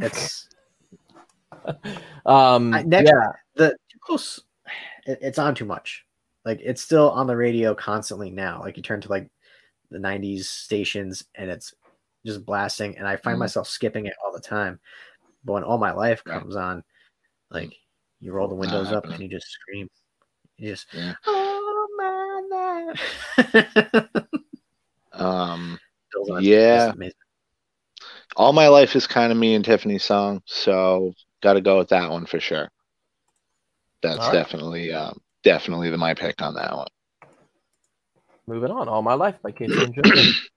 [0.00, 0.48] It's
[2.26, 4.40] Um, I, next, yeah, the too close.
[5.06, 6.04] It, it's on too much.
[6.44, 8.60] Like it's still on the radio constantly now.
[8.60, 9.28] Like you turn to like
[9.90, 11.72] the '90s stations and it's
[12.26, 13.40] just blasting, and I find Mhm.
[13.40, 14.80] myself skipping it all the time.
[15.44, 16.40] But when all my life Right.
[16.40, 16.82] comes on,
[17.50, 17.72] like
[18.20, 19.88] you roll the windows up and you just scream.
[20.56, 21.14] You just Yeah.
[25.12, 25.78] um,
[26.40, 26.92] Yeah.
[28.36, 31.88] all my life is kind of me and Tiffany's song, so got to go with
[31.88, 32.68] that one for sure.
[34.02, 34.32] That's right.
[34.32, 36.88] definitely, um, definitely the my pick on that one.
[38.46, 38.88] moving on.
[38.88, 39.94] All my life by K-Ci and.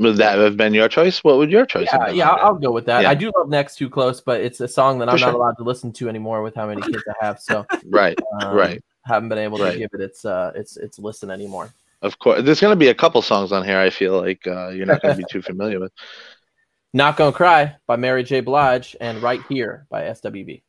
[0.00, 1.22] Would that have been your choice?
[1.22, 2.16] What would your choice have yeah, been?
[2.16, 3.02] yeah, I'll, go with that.
[3.02, 3.10] Yeah.
[3.10, 5.28] I do love Next Too Close, but it's a song that I'm sure.
[5.28, 7.38] not allowed to listen to anymore with how many kids I have.
[7.38, 8.82] So right, um, right.
[9.10, 9.78] Haven't been able to Right.
[9.78, 11.72] give it its uh its its listen anymore.
[12.02, 13.78] Of course, there's going to be a couple songs on here.
[13.78, 15.92] I feel like uh, you're not going to be too familiar with.
[16.94, 18.40] Not Gonna Cry by Mary J.
[18.40, 20.62] Blige and Right Here by SWV.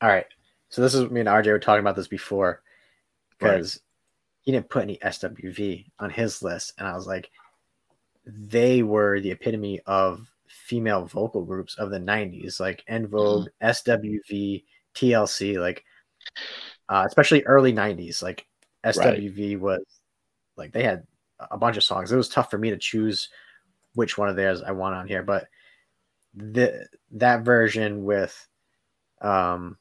[0.00, 0.24] All right.
[0.70, 2.62] So this is me and RJ were talking about this before
[3.30, 3.80] because
[4.40, 7.30] he didn't put any SWV on his list, and I was like,
[8.26, 14.64] they were the epitome of female vocal groups of the '90s, like En Vogue, SWV,
[14.94, 15.84] TLC, like
[16.88, 18.22] uh, especially early '90s.
[18.22, 18.46] Like
[18.84, 19.82] SWV was
[20.56, 21.06] like they had
[21.50, 22.12] a bunch of songs.
[22.12, 23.28] It was tough for me to choose
[23.94, 25.46] which one of theirs I want on here, but
[26.34, 28.48] the that version with
[29.20, 29.78] um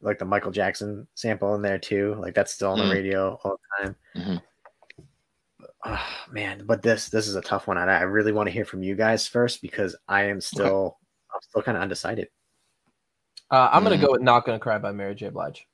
[0.00, 2.14] like the Michael Jackson sample in there too.
[2.18, 2.92] Like that's still on the Mm.
[2.92, 3.96] radio all the time.
[4.16, 4.42] Mhm.
[5.84, 7.78] Oh, man, but this this is a tough one.
[7.78, 10.98] and I really want to hear from you guys first because I am still
[11.34, 12.28] I'm still kind of undecided.
[13.50, 14.00] Uh, I'm gonna Mhm.
[14.02, 15.28] go with Not Gonna Cry by Mary J.
[15.30, 15.66] Blige.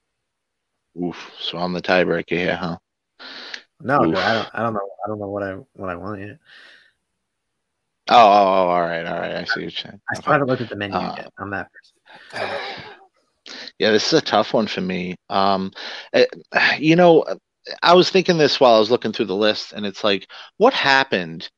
[1.02, 1.32] Oof.
[1.40, 2.78] So I'm the tiebreaker here, huh?
[3.80, 3.96] No.
[3.96, 4.16] I don't
[4.54, 6.38] I don't know I don't know what I what I want yet.
[8.10, 9.34] Oh, oh, oh, all right, all right.
[9.34, 10.00] I see what you're saying.
[10.10, 11.32] I still haven't looked at the menu Uh, yet.
[11.38, 12.58] I'm that person.
[13.78, 15.16] Yeah, this is a tough one for me.
[15.28, 15.72] Um,
[16.12, 16.26] eh,
[16.78, 17.24] you know,
[17.82, 20.74] I was thinking this while I was looking through the list, and it's like, what
[20.74, 21.48] happened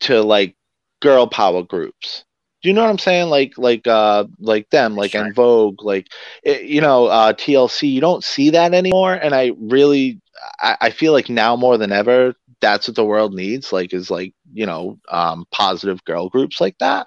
[0.00, 0.56] to like
[1.00, 2.24] girl power groups?
[2.66, 3.30] Do you know what I'm saying?
[3.30, 5.24] Like, like, uh, like them, like Sure.
[5.24, 6.08] En Vogue, like,
[6.44, 7.92] eh, you know, uh, TLC.
[7.92, 10.20] You don't see that anymore, and I really,
[10.60, 13.72] I, I feel like now more than ever, that's what the world needs.
[13.72, 17.06] Like, is like, you know, um, positive girl groups like that.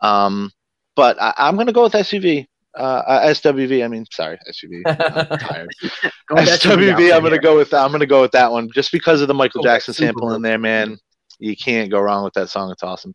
[0.00, 0.50] Um,
[0.96, 2.46] but I, I'm gonna go with SUV.
[2.74, 3.84] Uh, uh, SWV.
[3.84, 4.84] I mean, sorry, SUV.
[4.86, 5.68] I'm tired.
[6.28, 7.14] Going back to SWV.
[7.14, 7.42] I'm gonna here.
[7.42, 7.84] go with that.
[7.84, 10.40] I'm gonna go with that one just because of the Michael Oh, Jackson sample in
[10.40, 10.96] there, man.
[11.38, 12.70] You can't go wrong with that song.
[12.70, 13.14] It's awesome.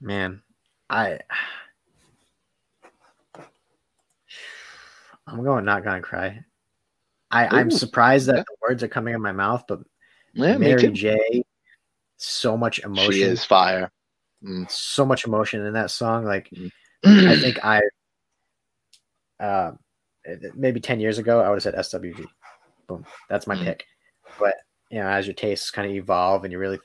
[0.00, 0.42] Man,
[0.90, 1.18] I
[5.26, 6.44] I'm going not gonna cry.
[7.30, 8.42] I, I'm surprised that yeah.
[8.42, 9.80] the words are coming in my mouth, but
[10.32, 10.88] Yeah, Mary.
[10.90, 11.44] J,
[12.16, 13.90] so much emotion, She is fire.
[14.44, 14.70] Mm.
[14.70, 16.24] so much emotion in that song.
[16.24, 16.70] Like Mm.
[17.28, 17.80] I think I,
[19.40, 19.72] uh,
[20.54, 22.26] maybe ten years ago, I would have said SWV.
[22.86, 23.64] Boom, that's my Mm.
[23.64, 23.86] pick.
[24.38, 24.54] But
[24.90, 26.80] you know, as your tastes kind of evolve and you really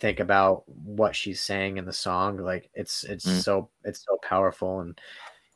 [0.00, 3.42] think about what she's saying in the song, like it's it's Mm.
[3.42, 5.00] so it's so powerful and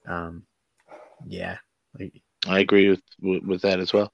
[0.07, 0.43] um,
[1.27, 1.59] yeah,
[1.99, 4.13] like, I agree with, with with that as well.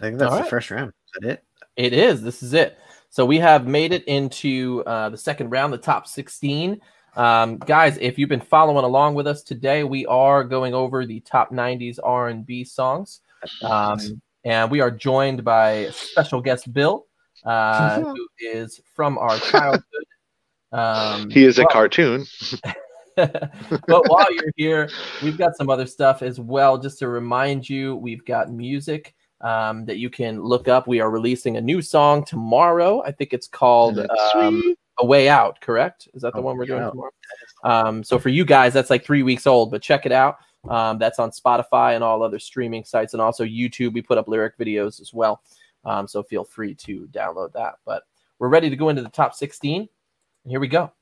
[0.00, 0.50] I think that's All the right.
[0.50, 0.92] first round.
[1.06, 1.44] Is that it?
[1.76, 2.22] It is.
[2.22, 2.78] This is it.
[3.10, 6.80] So we have made it into uh, the second round, the top 16.
[7.16, 11.20] Um, guys, if you've been following along with us today, we are going over the
[11.20, 13.20] top 90s R&B songs.
[13.62, 13.98] Um,
[14.44, 17.06] and we are joined by special guest Bill,
[17.44, 19.84] uh, who is from our childhood.
[20.72, 22.26] Um, He is a well- cartoon.
[23.16, 24.88] but while you're here,
[25.22, 26.78] we've got some other stuff as well.
[26.78, 30.86] Just to remind you, we've got music um, that you can look up.
[30.86, 33.02] We are releasing a new song tomorrow.
[33.04, 33.98] I think it's called
[34.34, 36.08] um, A Way Out, correct?
[36.14, 36.90] Is that the A one we're doing Out.
[36.90, 37.10] tomorrow?
[37.64, 40.36] Um, so for you guys, that's like three weeks old, but check it out.
[40.68, 43.94] Um, that's on Spotify and all other streaming sites, and also YouTube.
[43.94, 45.42] We put up lyric videos as well.
[45.84, 47.74] Um, so feel free to download that.
[47.84, 48.02] But
[48.38, 49.80] we're ready to go into the top 16.
[49.80, 50.92] And here we go.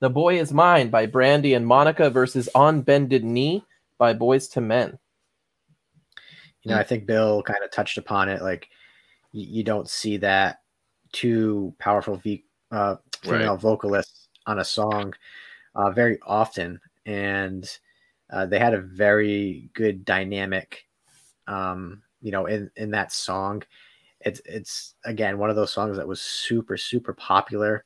[0.00, 3.64] The Boy Is Mine by Brandy and Monica versus On Bended Knee
[3.98, 4.98] by Boys to Men.
[6.62, 8.42] You know, I think Bill kind of touched upon it.
[8.42, 8.68] Like,
[9.32, 10.60] you, you don't see that
[11.12, 15.14] two powerful v, uh, female vocalists on a song
[15.74, 17.78] uh, very often, and
[18.32, 20.86] uh, they had a very good dynamic
[21.46, 23.62] Um, you know, in in that song,
[24.24, 27.84] it's it's again one of those songs that was super super popular,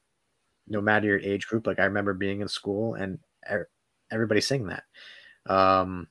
[0.68, 1.66] no matter your age group.
[1.66, 3.18] Like I remember being in school and
[3.50, 3.68] er-
[4.10, 4.84] everybody singing that.
[5.52, 6.08] Um,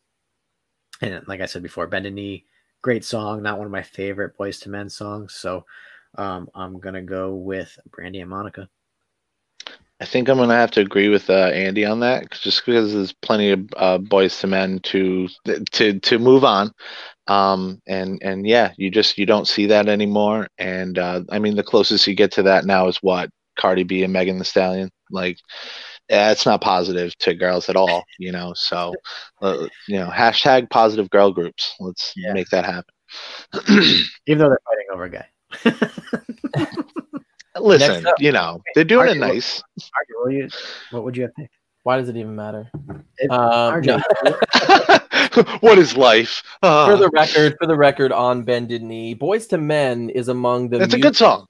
[1.02, 2.46] and like I said before, Bended Knee,
[2.82, 5.34] great song, not one of my favorite Boyz II Men songs.
[5.34, 5.66] So
[6.18, 8.68] um, I'm gonna go with Brandy and Monica.
[10.00, 13.13] I think I'm gonna have to agree with uh, Andy on that, just because there's
[13.13, 15.28] plenty of uh, Boyz II Men to
[15.72, 16.74] to to move on,
[17.28, 20.48] um, and and yeah, you just you don't see that anymore.
[20.58, 24.04] And uh, I mean, the closest you get to that now is what Cardi B
[24.04, 24.90] and Megan Thee Stallion.
[25.12, 25.38] Like,
[26.10, 28.54] it's not positive to girls at all, you know.
[28.56, 28.94] So,
[29.42, 31.76] uh, you know, hashtag positive girl groups.
[31.80, 32.34] Let's Yeah.
[32.34, 32.94] make that happen.
[34.28, 35.28] Even though they're fighting over a guy.
[37.60, 38.16] Listen, up.
[38.20, 39.63] you know, they're doing it nice.
[39.76, 40.50] What, would you,
[40.92, 41.57] what would you have picked?
[41.88, 42.69] Why does it even matter?
[43.30, 44.02] Um, no.
[45.62, 46.43] what is life?
[46.62, 50.67] Uh, for the record, for the record, on Bended Knee, Boyz II Men is among
[50.67, 51.45] the it's a good song.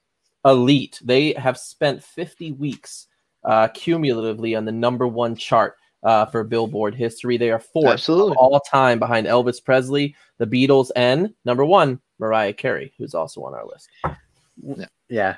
[0.45, 1.00] elite.
[1.04, 3.08] They have spent 50 weeks
[3.45, 5.73] uh, cumulatively on the number one chart
[6.04, 7.38] uh, for Billboard history.
[7.38, 8.34] They are fourth Absolutely.
[8.34, 13.41] of all time behind Elvis Presley, the Beatles, and number one, Mariah Carey, who's also
[13.43, 13.89] on our list.
[15.10, 15.38] yeah,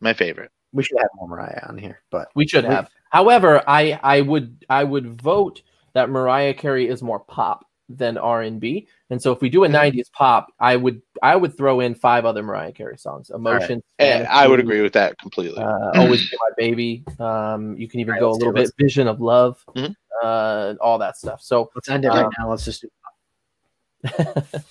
[0.00, 0.52] My favorite.
[0.72, 2.88] we should have more Mariah on here, but We should We- have.
[3.12, 5.60] However, I I would I would vote
[5.92, 9.64] that Mariah Carey is more pop than R and B, and so if we do
[9.64, 9.72] a Mhm.
[9.72, 14.26] '90s pop, I would I would throw in five other Mariah Carey songs: "Emotion," And
[14.28, 15.62] I would agree with that completely.
[15.62, 18.60] uh, "Always Be My Baby." Um, you can even All right, go a little do
[18.60, 18.64] it.
[18.64, 19.94] bit "Vision of Love," Mhm.
[20.22, 21.42] uh, all that stuff.
[21.42, 22.48] So let's end it right Um, now.
[22.48, 22.88] Let's just do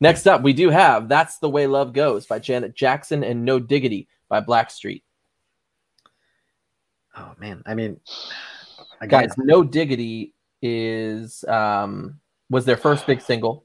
[0.00, 3.58] next up, we do have "That's the Way Love Goes" by Janet Jackson and "No
[3.58, 5.02] Diggity" by Blackstreet.
[7.16, 8.00] Oh man, I mean,
[9.00, 12.18] again, guys no diggity is um
[12.50, 13.64] was their first big single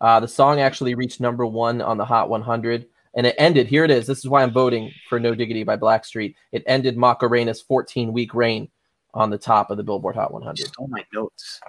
[0.00, 3.84] uh the song actually reached number one on the hot 100 and it ended here
[3.84, 7.60] it is this is why i'm voting for no diggity by blackstreet it ended macarena's
[7.60, 8.68] 14 week reign
[9.14, 11.60] on the top of the billboard hot 100 stole my notes.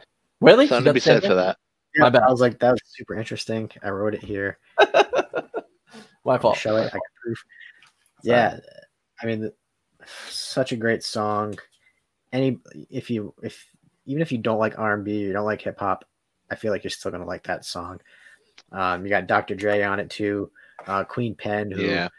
[0.41, 1.57] really Something You to got be the said for that.
[1.97, 2.23] My bad.
[2.23, 3.69] I was like, that was super interesting.
[3.83, 4.57] I wrote it here.
[4.79, 4.93] thing?
[6.25, 6.87] my fault Show it.
[6.87, 7.43] I can proof.
[8.23, 8.57] Yeah,
[9.21, 9.53] I mean, the-
[10.29, 11.57] such a great song.
[12.31, 13.65] Any if you if
[14.05, 16.03] even if you don't like R and B, you don't like hip hop,
[16.51, 18.01] I feel like you're still gonna like that song.
[18.71, 19.55] Um, you got Dr.
[19.55, 20.51] Dre on it too.
[20.87, 22.09] Uh, Queen Pen, who Yeah.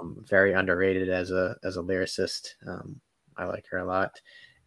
[0.00, 2.54] um, very underrated as a as a lyricist.
[2.66, 3.00] Um,
[3.36, 4.20] I like her a lot.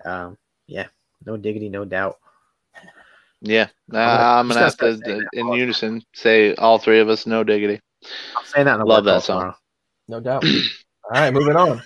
[0.06, 0.88] Um, yeah,
[1.26, 2.18] no diggity, no doubt.
[3.42, 3.64] Yeah.
[3.92, 7.10] Uh, gonna- I'm gonna have gonna to, that in all- unison, say all three of
[7.10, 7.82] us, no diggity.
[8.38, 9.40] I'm saying that in the Love that song.
[9.42, 9.56] tomorrow.
[10.08, 11.82] no doubt all right moving on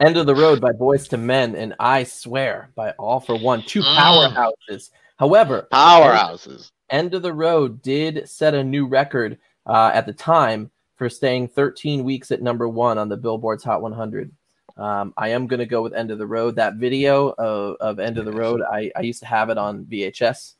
[0.00, 3.96] end of the road by Boyz II Men and i swear by All-4-One two Mm.
[3.96, 6.70] powerhouses however Powerhouses.
[6.90, 11.48] End of the Road did set a new record uh, at the time for staying
[11.48, 14.30] 13 weeks at number one on the Billboard's Hot 100.
[14.76, 16.56] Um, I am going to go with End of the Road.
[16.56, 19.84] That video of, of End of the Road, I, I used to have it on
[19.86, 20.54] VHS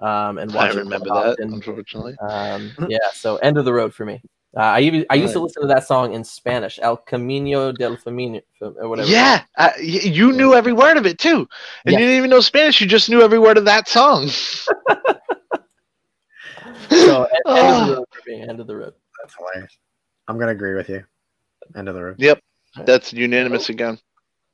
[0.00, 2.16] um, and watch I remember that, unfortunately.
[2.18, 4.20] Um, yeah, so End of the Road for me.
[4.56, 7.96] Uh, I even I used to listen to that song in Spanish, El Camino del
[7.98, 9.08] Femino, or whatever.
[9.08, 11.46] Yeah, uh, you knew every word of it too,
[11.84, 11.98] and Yeah.
[11.98, 12.80] you didn't even know Spanish.
[12.80, 14.28] You just knew every word of that song.
[16.90, 17.86] So End, End of Ah.
[17.86, 18.48] the Road.
[18.48, 18.94] End of the Road.
[19.22, 19.76] That's hilarious.
[20.26, 21.04] I'm gonna agree with you.
[21.76, 22.16] End of the road.
[22.18, 22.40] Yep,
[22.86, 23.98] that's unanimous again.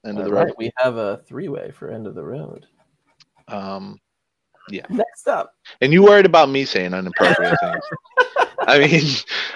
[0.05, 0.55] End of All the right, road.
[0.59, 2.67] we have a three-way for End of the Road.
[3.49, 4.01] Um,
[4.71, 4.87] yeah.
[4.89, 5.53] Next up.
[5.81, 7.85] and you worried about me saying inappropriate things.
[8.67, 9.03] I mean,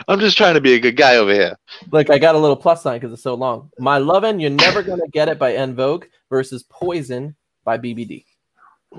[0.08, 1.56] I'm just trying to be a good guy over here.
[1.90, 3.70] Look, I got a little plus sign because it's so long.
[3.78, 7.34] My lovin', you're never gonna get it by En Vogue versus Poison
[7.64, 8.24] by BBD.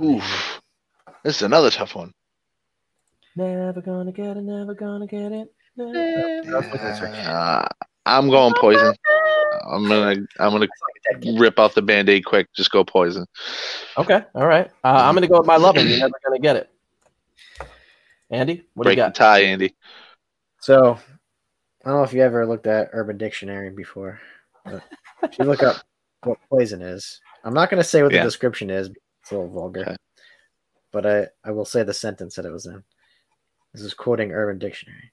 [0.02, 0.62] Oof,
[1.24, 2.14] this is another tough one.
[3.36, 5.54] Never gonna get it, never gonna get it.
[5.76, 6.42] never-
[7.28, 7.68] Uh,
[8.06, 8.94] I'm going poison.
[9.70, 10.68] I'm gonna I'm gonna
[11.40, 12.48] rip off the band-aid quick.
[12.56, 13.26] Just go poison.
[13.98, 14.68] Okay, all right.
[14.84, 15.88] Uh, I'm gonna go with my lovin'.
[15.88, 16.70] You're never gonna get it.
[18.30, 19.16] Andy, what do you got?
[19.16, 19.76] tie, Andy.
[20.62, 21.00] So,
[21.86, 24.20] I don't know if you ever looked at Urban Dictionary before.
[24.66, 24.84] But
[25.24, 25.78] if you look up
[26.24, 28.20] what poison is, I'm not going to say what Yeah.
[28.24, 28.90] the description is.
[29.22, 29.82] It's a little vulgar.
[29.82, 29.96] Okay.
[30.92, 32.84] But I, I will say the sentence that it was in.
[33.74, 35.12] This is quoting Urban Dictionary.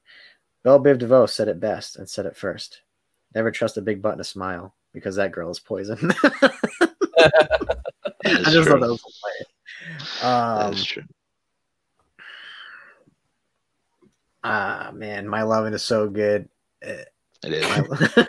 [0.63, 2.81] Bell Biv DeVoe said it best and said it first.
[3.35, 6.11] Never trust a big butt and a smile because that girl is poison.
[7.17, 7.31] That
[8.25, 8.63] I just true.
[8.65, 9.03] thought that was
[10.21, 10.23] hilarious.
[10.23, 11.03] Um, is true.
[14.49, 16.47] Ah, man, my loving is so good.
[16.85, 17.03] Uh,
[17.43, 17.67] It is.
[17.67, 18.27] That's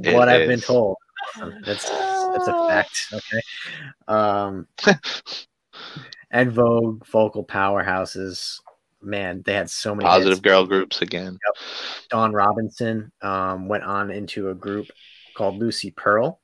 [0.00, 0.96] It what I've been told.
[1.64, 3.06] That's that's a fact.
[3.12, 3.40] Okay.
[4.08, 4.66] Um,
[6.32, 8.60] En Vogue vocal powerhouses.
[9.00, 10.40] Man, they had so many Positive hits.
[10.40, 11.38] girl groups again.
[12.10, 14.88] Dawn Robinson um, went on into a group
[15.36, 16.40] called Lucy Pearl.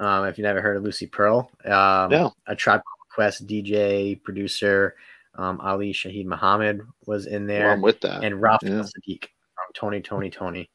[0.00, 2.32] Um, if you never heard of Lucy Pearl, um, No.
[2.48, 2.82] a Tribe
[3.14, 4.96] Quest DJ producer,
[5.36, 8.22] um, Ali Shaheed Muhammad was in Well, there, I'm with that.
[8.24, 8.82] and Ralph Yeah.
[8.82, 9.22] Saadiq
[9.54, 10.70] from Tony Tony Tony.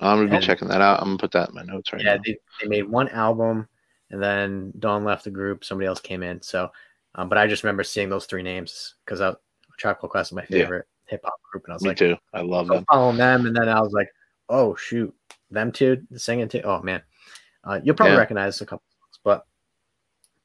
[0.00, 1.00] I'm gonna be checking that out.
[1.00, 2.22] I'm gonna put that in my notes right yeah, now.
[2.24, 3.68] they, they made one album,
[4.10, 5.64] and then Dawn left the group.
[5.64, 6.42] Somebody else came in.
[6.42, 6.70] So,
[7.14, 10.62] um, but I just remember seeing those three names because Called Quest is my Yeah.
[10.62, 12.16] favorite hip hop group, and I was Me like, too.
[12.32, 12.84] I love them.
[12.90, 14.08] following them, and then I was like,
[14.48, 15.14] oh shoot,
[15.50, 16.62] them two singing too.
[16.64, 17.02] Oh man,
[17.62, 18.18] uh, you'll probably Yeah.
[18.18, 19.46] recognize a couple songs, but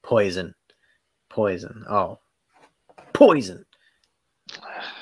[0.03, 0.53] Poison,
[1.29, 2.19] Poison, oh,
[3.19, 3.65] Poison,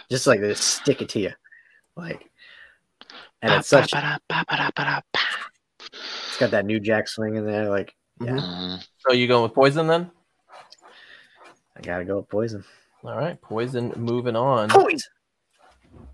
[0.09, 1.32] just like they stick it to you,
[1.95, 2.28] like,
[3.43, 7.70] and it's such it's got that new Jack swing in there.
[7.70, 8.41] Like, yeah, Mhm.
[8.43, 10.09] Mm, So you going with Poison then?
[11.76, 12.63] I gotta go with Poison.
[13.03, 13.93] All right, Poison.
[13.95, 14.70] Moving on.
[14.70, 15.11] Poison.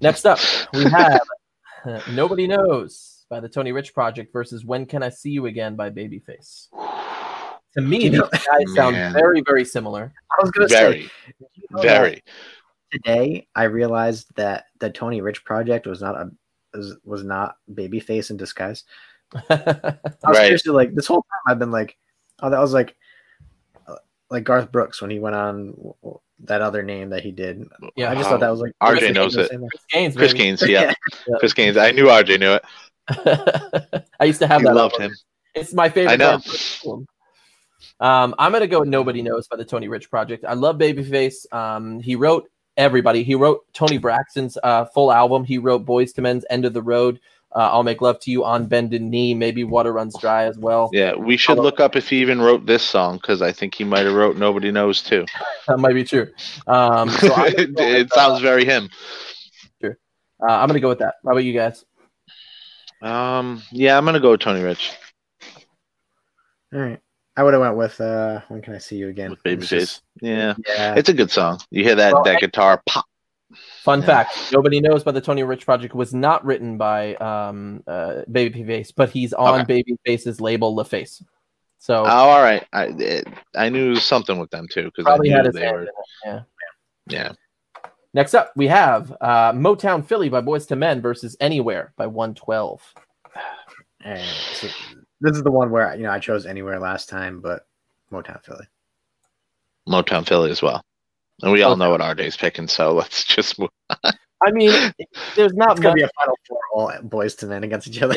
[0.01, 0.39] Next up,
[0.73, 1.21] we have
[1.85, 5.77] uh, Nobody Knows by the Tony Rich Project versus When Can I See You Again
[5.77, 6.67] by Babyface.
[7.75, 9.13] To me, You these know- guys sound Man.
[9.13, 10.13] very, very similar.
[10.31, 10.99] I was gonna say Very,
[11.55, 12.23] you know very.
[12.91, 13.47] today.
[13.55, 16.29] I realized that the Tony Rich project was not a
[16.75, 18.83] was, was not Babyface in disguise.
[19.33, 20.35] I was Right.
[20.45, 21.97] seriously like this whole time I've been like,
[22.41, 22.95] oh, that was like,
[23.87, 23.95] uh,
[24.29, 27.63] like Garth Brooks when he went on w- w- that other name that he did.
[27.95, 28.11] Yeah.
[28.11, 29.49] I just thought that was like RJ Chris knows it.
[29.49, 30.33] Chris Gaines, Chris.
[30.33, 30.93] Gaines, yeah.
[31.27, 31.35] Yeah.
[31.39, 31.77] Chris Gaines.
[31.77, 34.05] I knew RJ knew it.
[34.19, 34.73] I used to have He that.
[34.75, 35.11] loved album.
[35.11, 35.17] him.
[35.55, 36.13] It's my favorite.
[36.13, 36.39] I know.
[37.83, 38.33] Garth Brooks album.
[38.33, 40.45] Um, I'm gonna go with Nobody Knows by the Tony Rich Project.
[40.45, 41.51] I love Babyface.
[41.53, 43.23] Um, he wrote everybody.
[43.23, 45.43] He wrote Toni Braxton's uh, full album.
[45.43, 47.19] He wrote Boyz II Men's End of the Road.
[47.55, 49.35] Uh, I'll make love to you on bended knee.
[49.35, 50.89] Maybe Water Runs Dry as well.
[50.91, 53.83] Yeah, we should look up if he even wrote this song because I think he
[53.83, 55.25] might have wrote "Nobody Knows" too.
[55.67, 56.27] That might be true.
[56.67, 58.89] Um, so I'm it with, it sounds very him.
[59.81, 59.91] uh,
[60.41, 61.15] I'm gonna go with that.
[61.23, 61.85] How about you guys?
[63.01, 64.91] Um, yeah, I'm gonna go with Tony Rich
[66.73, 66.99] All right,
[67.35, 69.31] I would have went with uh, when can I see you again?
[69.31, 69.67] with Babyface.
[69.69, 71.59] just- Yeah, Yeah, it's a good song.
[71.71, 73.05] You hear that Well, that I- guitar pop.
[73.83, 74.05] Fun Yeah.
[74.07, 78.91] fact: Nobody knows by the Tony Rich Project was not written by um, uh, Babyface,
[78.95, 79.83] but he's on Okay.
[79.83, 81.23] Babyface's label LaFace.
[81.77, 82.65] So Oh, all right.
[82.73, 85.61] I it, I knew something with them too because I probably knew had his they
[85.65, 85.87] hand were.
[86.25, 86.39] Yeah.
[87.09, 87.31] Yeah,
[88.13, 92.81] Next up, we have uh, Motown Philly by Boyz II Men versus Anywhere by 112.
[94.05, 94.21] All right,
[94.53, 94.67] so
[95.23, 97.65] this is the one where you know I chose anywhere last time, but
[98.11, 98.65] Motown Philly.
[99.87, 100.83] Motown Philly as well.
[101.41, 103.69] And we all know what RJ's picking, so let's just move.
[104.03, 104.13] On.
[104.45, 104.93] I mean,
[105.35, 108.15] there's not gonna be a final four all Boyz II Men against each other.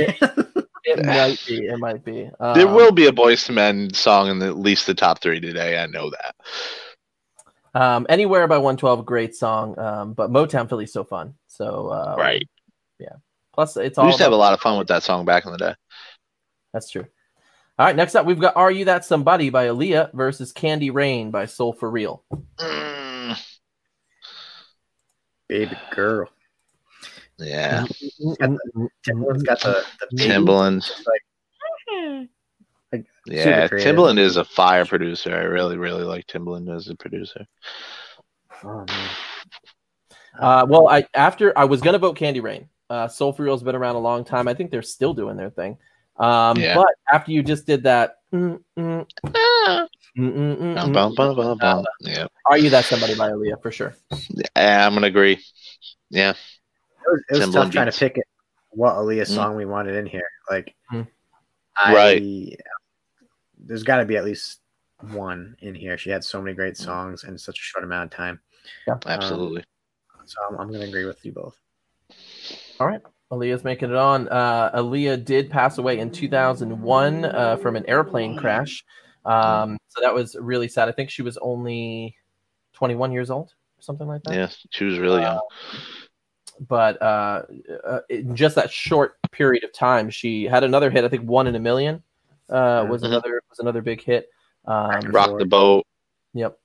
[0.85, 1.67] It might be.
[1.67, 2.29] It might be.
[2.41, 5.41] there Um, will be a Boyz II Men song in at least the top three
[5.41, 5.79] today.
[5.79, 6.35] I know that.
[7.81, 9.79] Um, Anywhere by 112, great song.
[9.79, 11.35] Um, but Motown Philly's so fun.
[11.47, 12.49] So uh, right.
[12.99, 13.17] Yeah.
[13.55, 15.47] Plus, it's all We used to have a lot of fun with that song back
[15.47, 15.75] in the day.
[16.77, 17.07] That's true.
[17.79, 21.31] All right, next up, we've got "Are You That Somebody" by Aaliyah versus "Candy Rain"
[21.31, 22.23] by Soul for Real.
[22.59, 23.43] Mm,
[25.49, 26.29] Baby girl.
[27.39, 27.87] yeah,
[28.41, 28.59] And
[29.09, 30.87] Timbaland's got the, the Timbaland.
[31.07, 32.29] like,
[32.93, 33.79] like Yeah, super.
[33.79, 35.35] Timbaland is a fire producer.
[35.35, 37.47] I really, really like Timbaland as a producer.
[38.63, 38.85] Oh.
[40.39, 42.69] Uh, well, I after I was gonna vote Candy Rain.
[42.91, 44.47] Uh, Soul for Real's been around a long time.
[44.47, 45.79] I think they're still doing their thing.
[46.19, 46.75] Um, Yeah.
[46.75, 51.85] But after you just did that, mm, mm, mm, mm, mm, mm.
[52.01, 53.95] Yeah, "Are You That Somebody" by Aaliyah for sure.
[54.31, 55.45] Yeah, I'm gonna agree.
[56.11, 56.37] Yeah, It
[57.07, 58.25] was, it was tough trying to pick it,
[58.71, 59.35] what Aaliyah Mm.
[59.35, 60.29] song we wanted in here.
[60.51, 61.07] Like, Mm.
[61.77, 62.61] I, Right.
[63.59, 64.61] There's got to be at least
[65.01, 65.99] one in here.
[65.99, 68.41] She had so many great songs in such a short amount of time.
[69.07, 69.65] absolutely.
[70.25, 71.59] So I'm, I'm going to agree with you both.
[72.79, 73.01] All right.
[73.33, 74.29] Aaliyah's making it on.
[74.29, 78.85] Uh, Aaliyah did pass away in 2001 uh, from an airplane crash.
[79.25, 80.89] Um, so that was really sad.
[80.89, 82.15] I think she was only
[82.75, 84.35] 21 years old, something like that.
[84.35, 85.41] yeah, she was really young.
[86.69, 87.43] But uh,
[87.85, 91.05] uh, in just that short period of time, she had another hit.
[91.05, 92.03] I think "One in a Million
[92.49, 93.07] uh, was Mhm.
[93.09, 94.31] another was another big hit.
[94.65, 95.85] Um, Rock the boat.
[96.33, 96.59] Yep.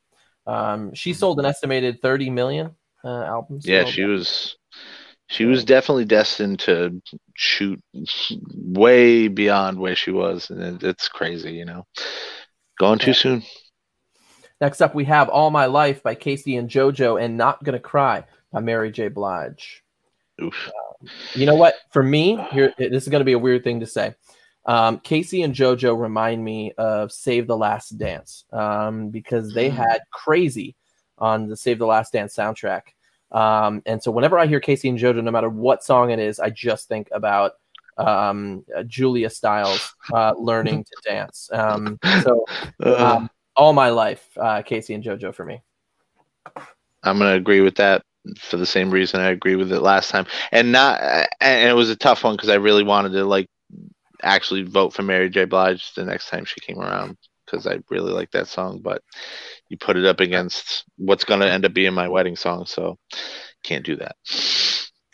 [0.48, 3.66] Um, she sold an estimated 30 million uh, albums.
[3.68, 4.58] Yeah, she was.
[5.32, 7.02] She was definitely destined to
[7.36, 7.82] shoot
[8.54, 11.86] way beyond where she was, and it, it's crazy, you know.
[12.78, 13.16] Gone too Yeah.
[13.16, 13.44] soon.
[14.60, 18.26] Next up, we have All My Life by K-Ci and JoJo and Not Gonna Cry
[18.52, 19.08] by Mary J.
[19.08, 19.84] Blige.
[20.42, 20.70] Oof.
[21.34, 21.76] You know what?
[21.92, 24.14] For me, here this is going to be a weird thing to say.
[24.66, 29.78] Um, K-Ci and JoJo remind me of Save the Last Dance um, because they Hmm.
[29.78, 30.76] had Crazy
[31.18, 32.82] on the Save the Last Dance soundtrack.
[33.32, 36.40] Um, and so whenever I hear K-Ci and JoJo, no matter what song it is,
[36.40, 37.54] I just think about
[37.98, 41.50] um, uh, Julia Stiles uh, learning to dance.
[41.52, 42.46] Um, so
[42.84, 45.62] Uh, um, all my life, uh, K-Ci and JoJo for me.
[47.04, 48.04] I'm gonna agree with that
[48.38, 51.00] for the same reason I agree with it last time, and not
[51.40, 53.48] and it was a tough one because I really wanted to like
[54.24, 55.46] actually vote for Mary J.
[55.46, 57.18] Blige the next time she came around
[57.52, 59.04] because I really like that song, but
[59.70, 62.98] you put it up against what's gonna end up being my wedding song, so
[63.64, 64.16] can't do that.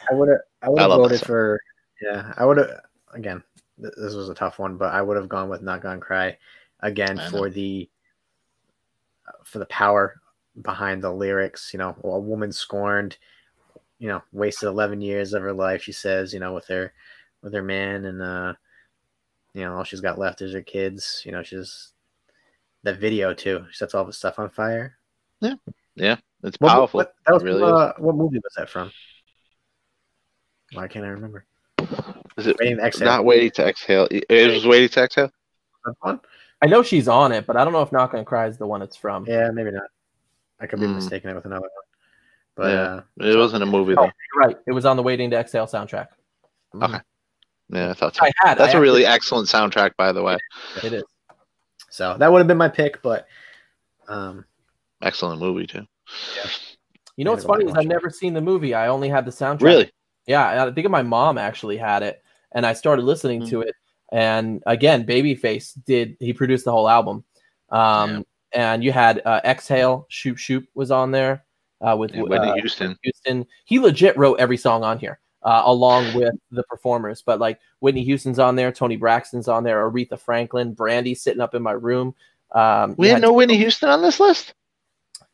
[0.09, 0.39] I would have.
[0.61, 1.59] I would have voted for.
[2.01, 2.69] Yeah, I would have.
[3.13, 3.43] Again,
[3.81, 6.37] th- this was a tough one, but I would have gone with "Not Gonna Cry"
[6.81, 7.89] again for the
[9.27, 10.21] uh, for the power
[10.61, 11.71] behind the lyrics.
[11.73, 13.17] You know, a woman scorned.
[13.99, 15.81] You know, wasted eleven years of her life.
[15.81, 16.93] She says, you know, with her
[17.41, 18.53] with her man, and uh,
[19.53, 21.23] you know, all she's got left is her kids.
[21.25, 21.93] You know, she's
[22.83, 23.65] that video too.
[23.71, 24.97] She sets all the stuff on fire.
[25.41, 25.55] Yeah,
[25.95, 26.99] yeah, it's What, powerful.
[26.99, 28.91] what, that was It really from, uh, what movie was that from?
[30.73, 31.45] Why can't I remember?
[31.79, 31.87] is.
[32.37, 33.07] Is it Waiting to Exhale.
[33.07, 34.07] not waiting to exhale?
[34.11, 35.31] It was waiting to exhale.
[36.61, 38.67] I know she's on it, but I don't know if Not Gonna Cry is the
[38.67, 39.25] one it's from.
[39.27, 39.83] Yeah, maybe not.
[40.59, 40.95] I could be Mm.
[40.95, 41.69] mistaken it with another one.
[42.55, 43.25] But Yeah.
[43.25, 44.57] uh, It wasn't a movie Oh, right.
[44.65, 46.07] It was on the Waiting to Exhale soundtrack.
[46.75, 46.99] Okay.
[47.69, 48.25] Yeah, I thought so.
[48.25, 48.57] I had.
[48.57, 50.37] That's I a really actually- excellent soundtrack, by the way.
[50.83, 51.03] It is.
[51.97, 53.27] So that would have been my pick, but
[54.07, 54.45] um,
[55.01, 55.85] Excellent movie too.
[57.15, 58.75] You know what's funny is watched I've never seen the movie.
[58.75, 59.61] I only had the soundtrack.
[59.61, 59.91] Really?
[60.27, 62.21] Yeah, I think my mom actually had it,
[62.51, 63.49] and I started listening Mm.
[63.49, 63.75] to it.
[64.11, 66.17] And again, Babyface did.
[66.19, 67.23] He produced the whole album.
[67.69, 71.43] Um, and you had uh, Exhale, Shoot Shoot was on there
[71.81, 72.95] uh, with Yeah, Whitney uh, Houston.
[73.01, 73.45] Houston.
[73.65, 77.21] He legit wrote every song on here, uh, along with the performers.
[77.21, 81.55] But like Whitney Houston's on there, Toni Braxton's on there, Aretha Franklin, Brandy sitting up
[81.55, 82.15] in my room.
[82.51, 84.53] Um, We you had no Whitney Houston on this list.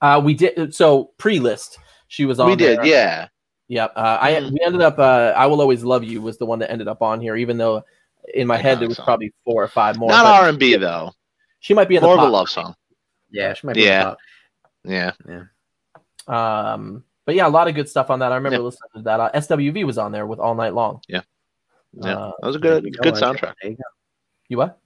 [0.02, 1.78] Uh, we did so pre-list.
[2.08, 2.50] She was on.
[2.50, 2.86] We did, there.
[2.86, 3.28] yeah.
[3.70, 3.94] Yep.
[3.96, 4.52] Uh, I Mhm.
[4.52, 5.00] we ended up.
[5.00, 7.58] Uh, I will always love you was the one that ended up on here, even
[7.58, 7.84] though
[8.34, 9.06] in my head there was song.
[9.06, 10.10] probably four or five more.
[10.10, 11.12] Not R and B though.
[11.60, 12.76] She might be in the More of a love song.
[13.32, 14.04] yeah, she might be Yeah.
[14.04, 14.18] top.
[14.84, 15.12] Yeah.
[16.28, 18.32] Um, but yeah, a lot of good stuff on that.
[18.32, 18.64] I remember Yeah.
[18.64, 19.20] listening to that.
[19.20, 21.02] Uh, SWV was on there with all night long.
[21.08, 21.22] Yeah.
[21.94, 22.16] Yeah.
[22.18, 23.54] Uh, That was a good There good go, soundtrack.
[23.62, 23.84] There you go.
[24.50, 24.80] you what?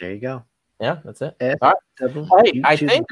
[0.00, 0.44] There you go.
[0.80, 1.36] Yeah, that's it.
[1.40, 1.74] All right.
[2.54, 3.06] Hey, I think-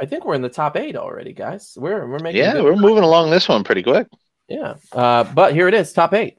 [0.00, 1.78] I think we're in the top eight already, guys.
[1.80, 2.40] We're we're making.
[2.42, 4.08] Yeah, we're moving along this one pretty quick.
[4.48, 4.74] yeah.
[4.90, 6.38] Uh, but here it is, top eight.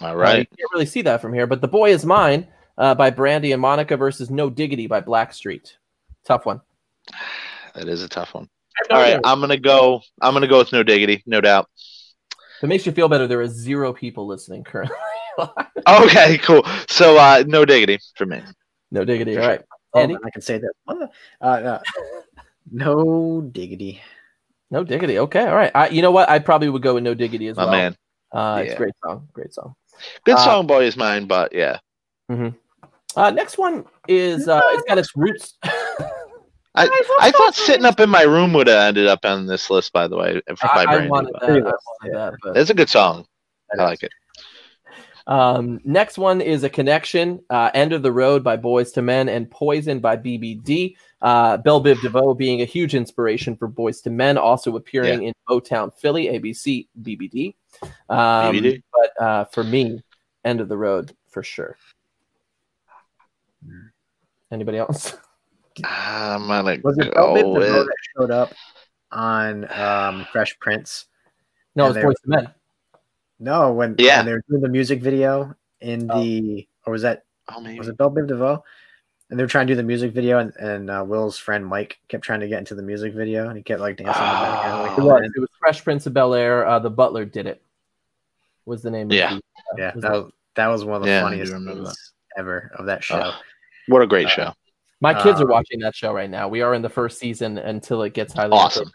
[0.00, 2.48] All right, Uh, you can't really see that from here, but "The Boy Is Mine"
[2.78, 5.74] uh, by Brandy and Monica versus "No Diggity" by Blackstreet.
[6.24, 6.62] Tough one.
[7.74, 8.48] That is a tough one.
[8.76, 9.14] I have no All idea.
[9.16, 10.00] right, I'm gonna go.
[10.20, 11.68] I'm gonna go with no diggity, no doubt.
[12.58, 14.96] If it makes you feel better, there are zero people listening currently.
[15.88, 16.66] Okay, cool.
[16.88, 18.42] So uh no diggity for me.
[18.90, 19.38] no diggity.
[19.38, 19.62] All right,
[19.94, 20.14] Oh, Andy.
[20.14, 20.72] man, I can say that.
[20.84, 21.10] What?
[21.40, 21.80] Uh, uh,
[22.70, 24.02] no diggity.
[24.70, 25.18] No diggity.
[25.18, 25.46] Okay.
[25.46, 25.72] All right.
[25.74, 26.28] I, you know what?
[26.28, 27.72] I probably would go with no diggity as My well.
[27.72, 27.96] man.
[28.32, 28.74] Uh, It's Yeah.
[28.74, 29.28] a great song.
[29.32, 29.74] Great song.
[30.26, 31.78] Good Uh, song, boy is mine, but yeah.
[33.16, 35.54] Uh, next one is uh, it's got its roots.
[36.74, 36.88] I,
[37.20, 40.06] I thought sitting up in my room would have ended up on this list, by
[40.06, 41.50] the way, if I, by I wanted but that.
[41.50, 42.34] I wanted list, that.
[42.42, 43.26] But It's a good song.
[43.76, 44.12] I like it.
[45.26, 47.40] Um, next one is a connection.
[47.50, 50.96] Uh, End of the Road by Boyz II Men and Poison by BBD.
[51.22, 55.34] Uh, Bell Biv DeVoe being a huge inspiration for Boyz II Men, also appearing in
[55.48, 57.54] Motown Philly, ABC, BBD.
[58.08, 58.82] Um, BBD?
[58.92, 60.02] But uh, for me,
[60.44, 61.76] End of the Road for sure.
[64.50, 65.16] Anybody else?
[65.84, 68.52] I'm gonna Was it go Velvet with DeVoe that showed up
[69.12, 71.06] on um, Fresh Prince?
[71.74, 72.54] No, And it's they- Boyz II Men.
[73.38, 74.18] No, when, Yeah.
[74.18, 76.20] when they were doing the music video in Oh.
[76.22, 77.24] the or was that
[77.54, 77.78] oh, maybe.
[77.78, 78.62] was it Bell Biv DeVoe?
[79.30, 82.00] And they were trying to do the music video, and, and uh, Will's friend Mike
[82.08, 84.08] kept trying to get into the music video, and he kept like dancing.
[84.22, 85.30] in the background, like, It Oh, was.
[85.36, 86.66] It was Fresh Prince of Bel Air.
[86.66, 87.62] Uh, the Butler did it.
[88.66, 89.10] Was the name?
[89.12, 89.34] Yeah.
[89.36, 89.40] Of
[89.76, 91.92] the, yeah, was that was that was one of the Yeah, funniest remember
[92.36, 93.22] ever of that show.
[93.24, 93.38] Oh.
[93.86, 94.52] What a great Uh, show.
[95.00, 96.48] My kids are Um, watching that show right now.
[96.48, 98.90] We are in the first season until it gets highly Awesome.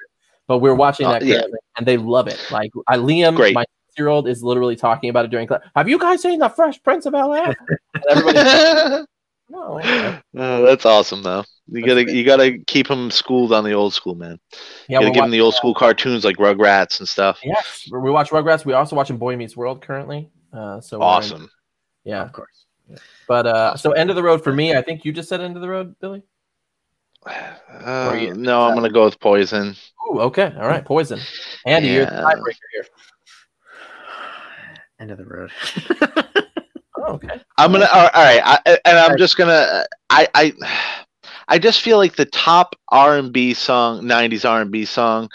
[0.47, 1.41] But we're watching Uh, that yeah.
[1.78, 2.39] and they love it.
[2.51, 3.56] Like I, Liam, Great.
[3.56, 3.66] my
[3.97, 5.62] year old, is literally talking about it during class.
[5.76, 7.56] Have you guys seen the Fresh Prince of Bel Air?
[9.49, 9.78] No.
[9.80, 11.43] okay." Oh, that's awesome though.
[11.68, 12.16] You That's gotta great.
[12.16, 14.39] you gotta keep them schooled on the old school, man.
[14.88, 17.39] Yeah, you we're gotta give them the old school cartoons like Rugrats and stuff.
[17.43, 18.66] yes, we watch Rugrats.
[18.66, 20.30] We're also watching Boy Meets World currently.
[20.53, 21.49] Uh, so we're in- Awesome.
[22.03, 22.64] yeah, Of course.
[23.28, 24.76] But uh, so end of the road for me.
[24.76, 26.24] I think you just said end of the road, Billy.
[27.26, 29.76] Uh, you- no, I'm gonna go with Poison.
[30.12, 31.20] Ooh, okay, all right, Poison.
[31.66, 32.86] Andy, you're the tiebreaker here.
[35.00, 35.52] End of the road.
[36.98, 37.40] Oh, okay.
[37.58, 40.54] I'm gonna all all right, I, and I'm just gonna I I
[41.50, 45.30] I just feel like the top R and B song, '90s R and B song,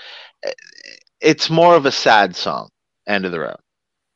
[1.21, 2.71] it's more of a sad song.
[3.07, 3.59] End of the road.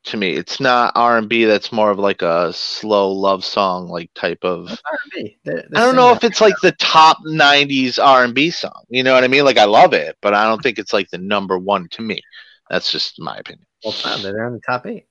[0.05, 1.45] To me, it's not R and B.
[1.45, 4.69] That's more of like a slow love song, like type of.
[4.69, 5.37] R&B.
[5.43, 8.83] They're- I they're don't know if it's like the top '90s R and B song.
[8.89, 9.45] You know what I mean?
[9.45, 12.21] Like I love it, but I don't think it's like the number one to me.
[12.69, 13.65] That's just my opinion.
[13.83, 14.21] Well, fine.
[14.21, 15.05] They're in the top eight.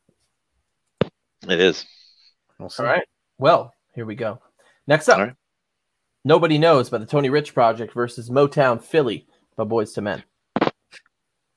[1.49, 1.85] It is.
[2.59, 3.07] We'll All right.
[3.39, 4.41] Well, here we go.
[4.87, 5.35] Next up, All right.
[6.25, 9.27] nobody knows about the Tony Rich Project versus Motown Philly
[9.57, 10.23] by Boyz II Men.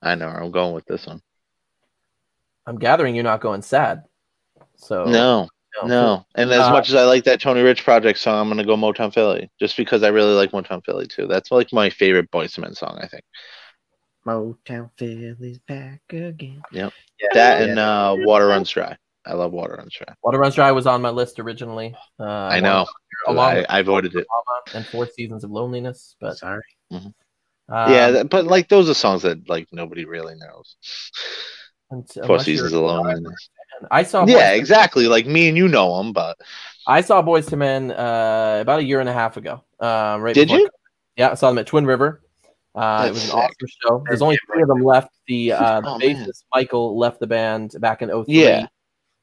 [0.02, 0.28] I know.
[0.28, 1.22] I'm going with this one.
[2.68, 4.04] I'm gathering you're not going sad.
[4.76, 5.48] So No,
[5.86, 6.26] no.
[6.36, 8.76] And as Uh, much as I like that Tony Rich Project song, I'm gonna go
[8.76, 11.28] Motown Philly, just because I really like Motown Philly too.
[11.28, 13.00] That's like my favorite Boyz II Men song.
[13.02, 13.24] I think
[14.26, 16.62] Motown Philly's back again.
[16.72, 16.94] Yep.
[17.22, 17.66] Yeah, that yeah.
[17.68, 18.98] and uh, Water Runs Dry.
[19.26, 20.14] I love Water Runs Dry.
[20.24, 21.96] Water Runs Dry was on my list originally.
[22.20, 22.86] Uh, I know.
[23.28, 24.28] Along I, with I voted it.
[24.74, 26.62] And Four Seasons of Loneliness, but Sorry.
[26.92, 27.14] um,
[27.70, 30.76] yeah, but like those are songs that like nobody really knows.
[31.92, 33.50] And- Four Seasons you're- of Loneliness.
[33.92, 35.08] I saw Yeah, Boyz- exactly.
[35.08, 36.38] Like me and you know them, but
[36.88, 39.64] I saw Boyz II Men uh, about a year and a half ago.
[39.80, 40.70] Uh, right Did before- you?
[41.16, 42.22] Yeah, I saw them at Twin River.
[42.76, 43.36] Uh, it was an sick.
[43.36, 44.04] awesome show.
[44.08, 45.12] There's only three of them left.
[45.28, 46.16] The uh, the Oh, man.
[46.26, 48.66] bassist Michael left the band back in 03 Yeah.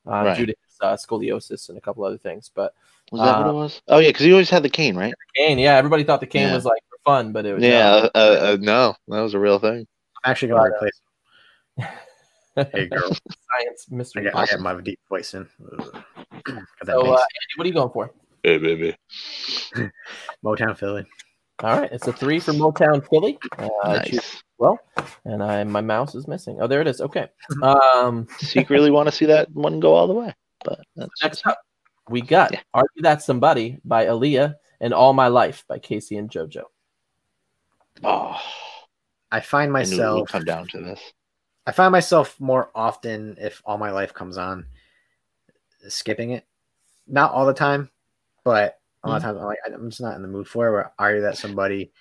[0.06, 0.36] uh, Right.
[0.36, 2.50] due to his, uh, scoliosis and a couple other things.
[2.54, 2.74] But
[3.12, 3.82] was that what Uh, it was?
[3.88, 5.14] Oh yeah, because he always had the cane, right?
[5.36, 6.54] Kane, yeah, everybody thought the cane Yeah.
[6.54, 8.08] was like for fun, but it was Yeah.
[8.14, 9.86] Uh, uh, no, that was a real thing.
[10.24, 11.00] I'm actually going to uh, replace.
[12.56, 13.08] Hey, girl.
[13.10, 14.24] science I mystery.
[14.24, 15.48] got, I have my deep voice in.
[15.72, 16.04] Ugh.
[16.44, 17.10] Got that So, uh.
[17.10, 18.10] Andy, what are you going for?
[18.42, 18.96] Hey, baby.
[20.44, 21.06] Motown Philly.
[21.62, 23.38] All right, it's a three for Motown Philly.
[23.58, 24.42] Uh, Nice.
[24.58, 24.78] well,
[25.24, 26.58] and I my mouse is missing.
[26.60, 27.00] Oh, there it is.
[27.00, 27.28] Okay.
[27.62, 30.34] Um, Secretly want to see that one go all the way,
[30.64, 31.58] but that's next up,
[32.08, 32.60] we got Yeah.
[32.74, 36.64] "Are You That Somebody" by Aaliyah and "All My Life" by K-Ci and JoJo.
[38.02, 38.36] Oh,
[39.30, 40.28] I find I knew it would myself.
[40.28, 41.00] come down to this.
[41.66, 44.66] I find myself more often if all my life comes on,
[45.88, 46.46] skipping it.
[47.06, 47.90] Not all the time,
[48.44, 50.72] but a lot of times I'm like I'm just not in the mood for it.
[50.72, 51.92] Where are you that somebody,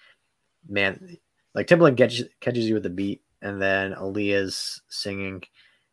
[0.67, 1.17] man,
[1.53, 5.43] like Timbaland catches catches you with the beat, and then Aaliyah's singing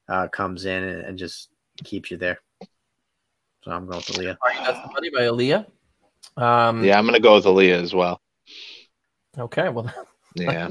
[0.08, 1.48] uh, comes in and, and just
[1.82, 2.38] keeps you there.
[3.64, 4.36] So I'm going with Aaliyah.
[4.42, 5.66] "Are You That Somebody" by Aaliyah.
[6.36, 8.20] Um, Yeah, I'm gonna go with Aaliyah as well.
[9.36, 9.68] Okay.
[9.68, 9.92] Well,
[10.36, 10.68] Yeah,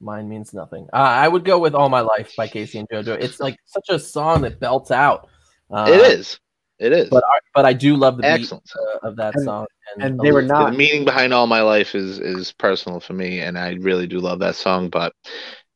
[0.00, 0.86] mine means nothing.
[0.92, 3.20] Uh, I would go with "All My Life" by K-Ci and JoJo.
[3.20, 5.28] It's like such a song that belts out.
[5.70, 6.38] Uh, it is.
[6.78, 7.08] It is.
[7.08, 7.24] But
[7.54, 8.58] but I do love the beat uh,
[9.06, 9.66] of that And- song.
[9.98, 13.40] and they were not- the meaning behind all my life is is personal for me,
[13.40, 14.88] and I really do love that song.
[14.90, 15.12] But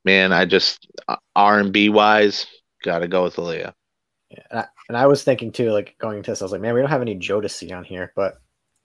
[0.05, 0.87] man, I just
[1.37, 2.47] R and B wise,
[2.85, 3.73] gotta go with Aaliyah.
[4.51, 6.75] And I, and I was thinking too, like going into this, I was like, man,
[6.75, 8.35] we don't have any Jodeci on here, but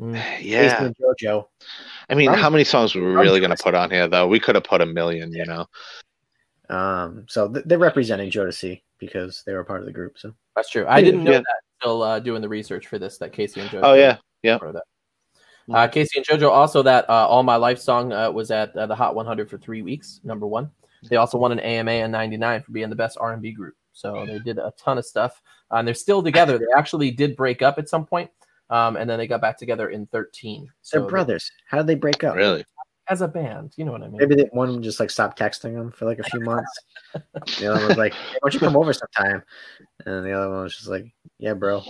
[0.01, 0.21] Mm.
[0.41, 0.89] Yeah,
[1.21, 1.45] JoJo.
[2.09, 4.27] I mean, I'm- how many songs were we I'm really gonna put on here though?
[4.27, 5.65] We could have put a million, you know.
[6.69, 10.17] Um, so th- they're representing Jodeci because they were part of the group.
[10.17, 10.85] So That's true.
[10.87, 11.39] I didn't know Yeah.
[11.39, 13.17] that until uh, doing the research for this.
[13.17, 13.79] That K-Ci and JoJo.
[13.83, 14.57] Oh yeah, yeah.
[14.57, 14.83] part of that.
[15.73, 18.85] Uh, K-Ci and JoJo also that uh, All My Life song uh, was at uh,
[18.87, 20.69] the Hot 100 for three weeks, number one.
[21.09, 23.75] They also won an AMA in '99 for being the best R&B group.
[23.91, 26.57] So they did a ton of stuff, uh, and they're still together.
[26.57, 28.31] They actually did break up at some point,
[28.73, 30.67] um, and then they got back together in 13.
[30.81, 31.49] So they're brothers.
[31.67, 32.35] How did they break up?
[32.35, 32.65] Really?
[33.09, 33.73] as a band.
[33.75, 34.17] You know what I mean?
[34.17, 36.71] Maybe they, one just like stopped texting them for like a few months.
[37.59, 39.43] the other one was like, hey, "Why don't you come over sometime?"
[40.05, 41.83] And the other one was just like, "Yeah, bro,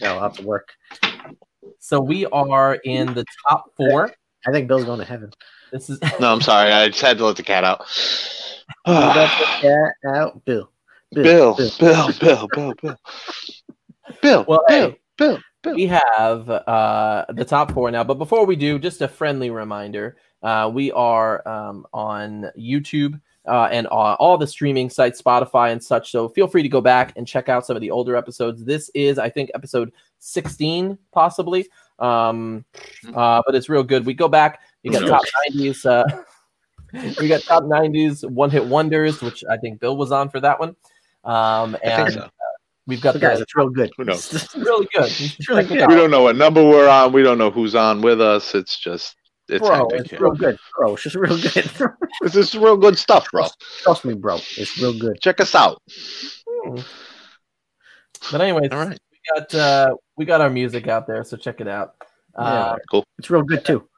[0.00, 0.68] yeah, I'll have to work."
[1.78, 4.12] So we are in the top four.
[4.46, 5.30] I think Bill's going to heaven.
[5.72, 6.72] This is No, I'm sorry.
[6.72, 7.86] I just had to let the cat out.
[8.86, 10.70] Let the cat out, Bill.
[11.12, 12.74] Bill, Bill, Bill, Bill, Bill,
[14.22, 14.98] Bill, Well, Bill, hey.
[15.18, 15.74] Bill, Bill.
[15.74, 18.04] we have uh, the top four now.
[18.04, 23.68] But before we do, just a friendly reminder: uh, we are um, on YouTube uh,
[23.70, 26.10] and on all the streaming sites, Spotify and such.
[26.12, 28.64] So feel free to go back and check out some of the older episodes.
[28.64, 31.66] This is, I think, episode 16, possibly.
[31.98, 32.64] Um,
[33.14, 34.06] uh, but it's real good.
[34.06, 34.60] We go back.
[34.82, 35.84] You got top 90s.
[35.84, 36.22] Uh,
[37.20, 40.60] we got top 90s one hit wonders, which I think Bill was on for that
[40.60, 40.76] one.
[41.24, 42.30] Um, I think and so.
[42.88, 43.92] We've got But guys, it's real good.
[43.96, 44.32] Who knows?
[44.34, 45.04] it's really good.
[45.06, 45.86] It's really good.
[45.88, 47.12] We don't know what number we're on.
[47.12, 48.54] We don't know who's on with us.
[48.56, 49.14] It's just
[49.48, 50.94] it's Bro, It's real good, bro.
[50.94, 51.70] It's just real good.
[52.22, 53.46] This is real good stuff, bro.
[53.82, 54.36] Trust me, bro.
[54.56, 55.20] It's real good.
[55.20, 55.80] Check us out.
[56.66, 56.80] Hmm.
[58.32, 58.98] But anyways, All right.
[59.12, 61.94] we got uh, we got our music out there, so check it out.
[62.36, 63.04] Uh, Cool.
[63.18, 63.88] It's real good too.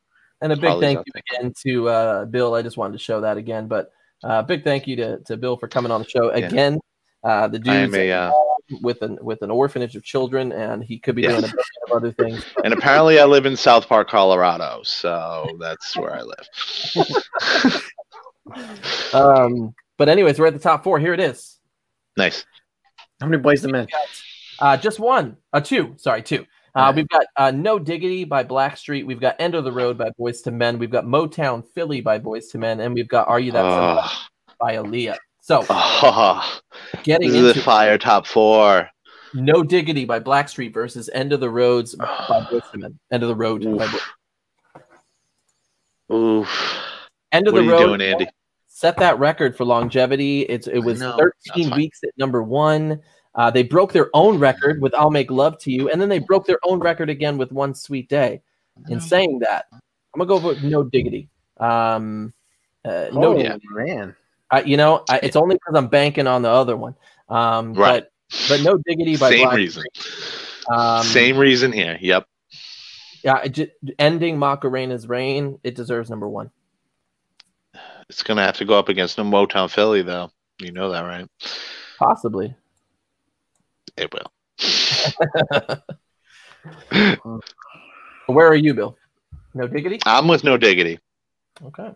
[0.41, 2.55] and a big Holly's thank out you again to uh, Bill.
[2.55, 3.91] I just wanted to show that again, but
[4.23, 6.47] uh, big thank you to, to Bill for coming on the show Yeah.
[6.47, 6.79] again.
[7.25, 8.33] Uh, the I am dudes a uh,
[8.83, 11.31] with an with an orphanage of children, and he could be Yeah.
[11.31, 12.45] doing a bunch of other things.
[12.65, 17.83] And apparently, I live in South Park, Colorado, so that's where I live.
[19.15, 20.99] Um, but anyways, we're at the top four.
[20.99, 21.59] Here it is.
[22.17, 22.45] nice.
[23.21, 23.87] How many Boyz II Men?
[24.59, 25.95] Uh, just one, uh, two.
[25.99, 26.47] Sorry, two.
[26.75, 26.97] Uh, Alright.
[26.97, 29.05] We've got uh, No Diggity by Blackstreet.
[29.07, 30.79] We've got End of the Road by Boyz II Men.
[30.79, 34.01] We've got Motown Philly by Boyz II Men, and we've got Are You That Somebody
[34.09, 35.19] Oh, by Aaliyah.
[35.51, 36.61] So oh,
[37.03, 38.89] getting into the fire top four.
[39.35, 42.47] No Diggity by Blackstreet versus End of the Roads by
[42.77, 42.97] Men.
[43.11, 43.91] End of the Road by Oof.
[46.09, 46.17] Boys.
[46.17, 46.85] Oof.
[47.33, 48.29] End of What are the you Road doing, Andy?
[48.69, 50.43] set that record for longevity.
[50.43, 51.19] It's it was know.
[51.49, 53.01] 13 weeks at number one.
[53.35, 56.21] Uh, they broke their own record with "I'll Make Love to You," and then they
[56.21, 58.41] broke their own record again with "One Sweet Day."
[58.89, 59.81] In saying that, I'm
[60.17, 61.29] gonna go with "No Diggity."
[61.59, 62.33] Um,
[62.85, 63.57] uh, no, oh yeah.
[63.73, 64.15] man,
[64.51, 66.95] I, you know, I, it's only because I'm banking on the other one.
[67.29, 68.05] Um, Right.
[68.31, 69.85] But, but "No Diggity" by Same Black reason.
[70.73, 71.99] Um, Same reason here.
[72.01, 72.27] Yep.
[73.25, 75.59] Yeah, it ju- ending Macarena's reign.
[75.65, 76.51] It deserves number one.
[78.09, 80.31] It's gonna have to go up against the Motown Philly, though.
[80.61, 81.27] You know that, right?
[81.99, 82.55] Possibly.
[83.97, 84.31] It will.
[88.27, 88.97] Where are you, Bill?
[89.55, 89.99] No Diggity.
[90.07, 91.01] I'm with no diggity,
[91.65, 91.91] Okay.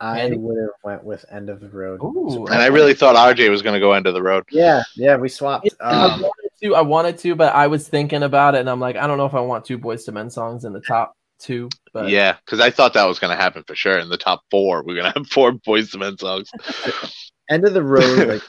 [0.00, 0.36] I Andy?
[0.36, 2.00] would have went with end of the road.
[2.00, 4.44] Ooh, and I really thought RJ was gonna go end of the road.
[4.50, 5.74] Yeah, yeah, we swapped.
[5.80, 8.80] I Um, wanted to, I wanted to, but I was thinking about it, and I'm
[8.80, 11.14] like, I don't know if I want two Boyz II Men songs in the top
[11.40, 11.68] two.
[11.92, 13.98] But yeah, because I thought that was gonna happen for sure.
[13.98, 16.48] In the top four, we're gonna have four Boyz II Men songs.
[17.50, 18.28] end of the road.
[18.28, 18.42] Like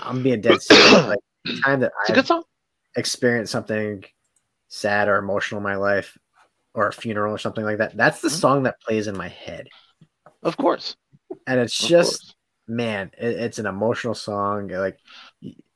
[0.00, 0.92] I'm being dead serious.
[0.92, 1.18] Like
[1.64, 2.42] time that It's a I good song.
[2.96, 4.04] experienced something
[4.68, 6.18] sad or emotional in my life,
[6.74, 8.32] or a funeral or something like that, that's the Mhm.
[8.32, 9.68] song that plays in my head,
[10.42, 10.96] Of course.
[11.46, 12.34] and it's Of just course.
[12.68, 14.68] man, it, it's an emotional song.
[14.68, 14.98] Like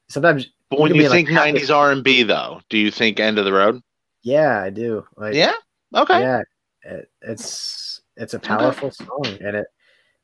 [0.08, 3.38] sometimes, But when can you be, like, think '90s R&B, though, do you think end
[3.38, 3.80] of the road?
[4.22, 5.06] yeah, I do.
[5.16, 5.52] Like Yeah.
[5.94, 6.20] Okay.
[6.20, 6.42] yeah,
[6.82, 9.66] it, it's it's a powerful song, and it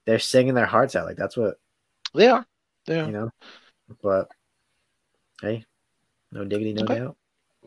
[0.07, 1.07] they're singing their hearts out.
[1.07, 1.55] Like that's what
[2.15, 2.45] They are.
[2.87, 3.07] They are.
[3.07, 3.31] you know.
[4.03, 4.29] But
[5.41, 5.65] hey,
[6.33, 6.99] no diggity, no Okay.
[6.99, 7.17] doubt.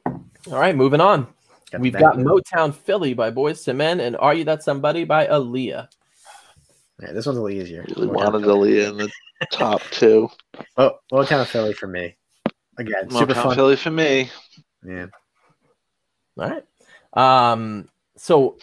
[0.05, 1.27] all right, moving on.
[1.71, 2.17] Got We've got.
[2.17, 5.87] Motown Philly by Boyz II Men and Are You That Somebody by Aaliyah.
[7.01, 7.85] Yeah, this one's a little easier.
[7.95, 8.73] Really wanted Philly.
[8.73, 9.11] Aaliyah in the
[9.51, 10.29] top two.
[10.77, 12.15] Oh, Motown Philly for me.
[12.77, 13.55] Again, super Motown fun.
[13.55, 14.29] Philly for me.
[14.85, 15.07] Yeah.
[16.37, 16.63] All right.
[17.51, 18.57] Um, so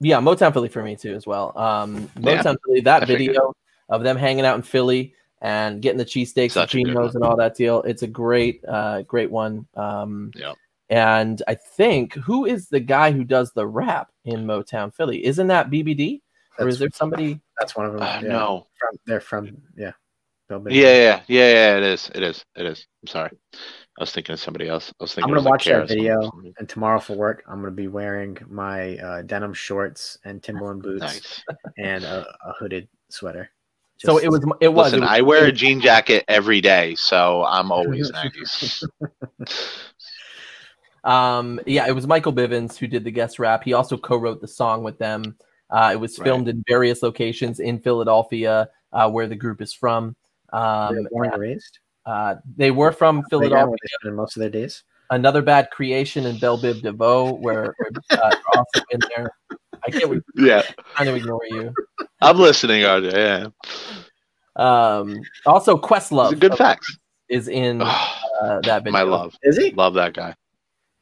[0.00, 1.56] yeah, Motown Philly for me too as well.
[1.58, 3.18] Um, Yeah, Motown Philly, that I figured.
[3.34, 3.52] video
[3.88, 7.36] of them hanging out in Philly and getting the cheesesteaks and Such chinos and all
[7.36, 7.82] that deal.
[7.82, 9.66] It's a great, uh, great one.
[9.74, 10.54] Um, Yep.
[10.90, 15.24] And I think who is the guy who does the rap in Motown Philly?
[15.24, 16.20] Isn't that BBD
[16.58, 17.40] or is there somebody?
[17.58, 18.02] That's one of them.
[18.02, 18.28] Uh, yeah.
[18.28, 18.66] No.
[18.78, 19.92] From, they're from yeah.
[20.48, 21.76] Bill Yeah, yeah, yeah, yeah.
[21.78, 22.10] It is.
[22.14, 22.44] It is.
[22.56, 22.86] It is.
[23.02, 23.30] I'm sorry.
[23.54, 24.92] I was thinking of somebody else.
[25.00, 25.32] I was thinking.
[25.32, 26.30] I'm gonna was like watch that video.
[26.58, 31.00] And tomorrow for work, I'm gonna be wearing my uh, denim shorts and Timberland boots
[31.00, 31.44] Nice.
[31.78, 33.50] and a, a hooded sweater.
[33.96, 34.44] So it was.
[34.60, 34.92] It was.
[34.92, 38.84] Listen, it was I wear a jean jacket every day, so I'm always 90s.
[41.04, 43.62] Um, yeah, it was Michael Bivins who did the guest rap.
[43.62, 45.36] He also co-wrote the song with them.
[45.74, 46.24] Uh, it was Right.
[46.26, 50.14] filmed in various locations in Philadelphia, uh, where the group is from.
[50.52, 51.78] Um, They're born and raised.
[52.06, 53.66] uh, they were from Playground Philadelphia.
[53.70, 54.84] where they spend most of their days.
[55.10, 57.90] Another bad creation in Bell Biv DeVoe, where where,
[58.22, 59.30] uh, are also in there.
[59.86, 60.08] I can't.
[60.08, 60.62] We're yeah,
[60.94, 61.74] trying to ignore you.
[62.22, 63.12] I'm listening, RJ.
[63.12, 63.48] Yeah,
[64.56, 66.96] Um, also, These Questlove are good facts.
[67.28, 67.82] is in
[68.40, 68.92] uh, that video.
[68.92, 69.72] my love, Is he?
[69.72, 70.34] love that guy.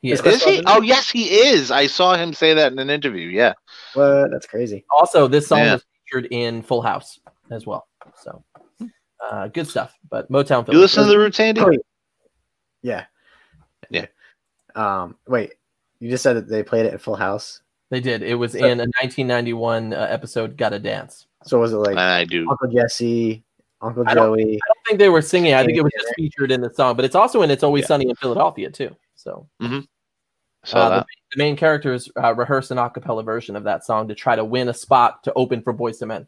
[0.02, 0.26] He Is is.
[0.34, 0.62] Is he?
[0.66, 1.70] Oh, yes, he is.
[1.70, 3.28] I saw him say that in an interview.
[3.28, 3.52] Yeah.
[3.94, 4.30] What?
[4.32, 4.84] That's crazy.
[4.94, 5.72] Also, this song Yeah.
[5.74, 7.20] was featured in Full House
[7.52, 7.86] as well.
[8.20, 8.42] So,
[9.20, 9.96] uh, good stuff.
[10.10, 10.70] But Motown.
[10.72, 11.60] You listen to the Roots, Andy?
[11.60, 11.72] Oh,
[12.82, 13.04] Yeah.
[13.90, 14.06] Yeah.
[14.74, 15.16] Um.
[15.28, 15.54] Wait.
[16.00, 17.60] You just said that they played it at Full House.
[17.90, 18.22] They did.
[18.22, 22.24] It was So- in a 1991 uh, episode, "Gotta Dance." So was it like I
[22.24, 22.48] do.
[22.50, 23.44] Uncle Jesse,
[23.80, 24.54] Uncle I don't- Joey?
[24.56, 25.54] I don't think they were singing.
[25.54, 27.82] I think it was just featured in the song, but it's also in "It's Always
[27.82, 27.88] Yeah.
[27.88, 28.96] Sunny in Philadelphia" too.
[29.22, 29.48] So
[30.64, 31.06] Saw uh, the, that.
[31.34, 34.68] the main characters uh, rehearse an acapella version of that song to try to win
[34.68, 36.26] a spot to open for Boyz II Men.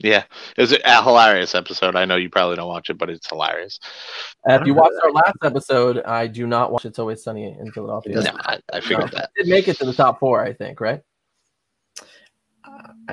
[0.00, 0.24] Yeah.
[0.56, 1.94] It was a hilarious episode.
[1.96, 3.78] I know you probably don't watch it, but it's hilarious.
[4.48, 7.44] Uh, if you remember watched our last episode, I do not watch "It's Always Sunny
[7.58, 8.24] in Philadelphia." Yes.
[8.24, 9.30] No, I, I figured that.
[9.36, 10.80] It did make it to the top four, I think.
[10.80, 11.00] Right?
[12.64, 13.12] Uh, I,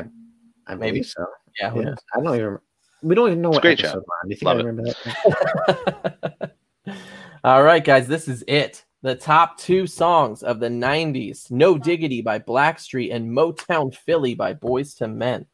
[0.67, 0.93] I Maybe.
[0.97, 1.25] maybe so.
[1.61, 1.73] Yeah.
[1.75, 1.95] Yeah.
[2.15, 2.57] I don't even.
[3.03, 4.03] We don't even know It's a what great episode show.
[4.07, 4.27] we're on.
[4.27, 4.65] Do you think Love I it.
[4.65, 4.93] remember
[6.35, 6.51] that?
[7.43, 8.83] All right, guys, this is it.
[9.03, 14.53] The top two songs of the 90s No Diggity by Blackstreet and Motown Philly by
[14.53, 15.45] Boyz II Men.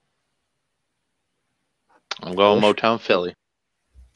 [2.21, 3.35] I'm going Motown Philly.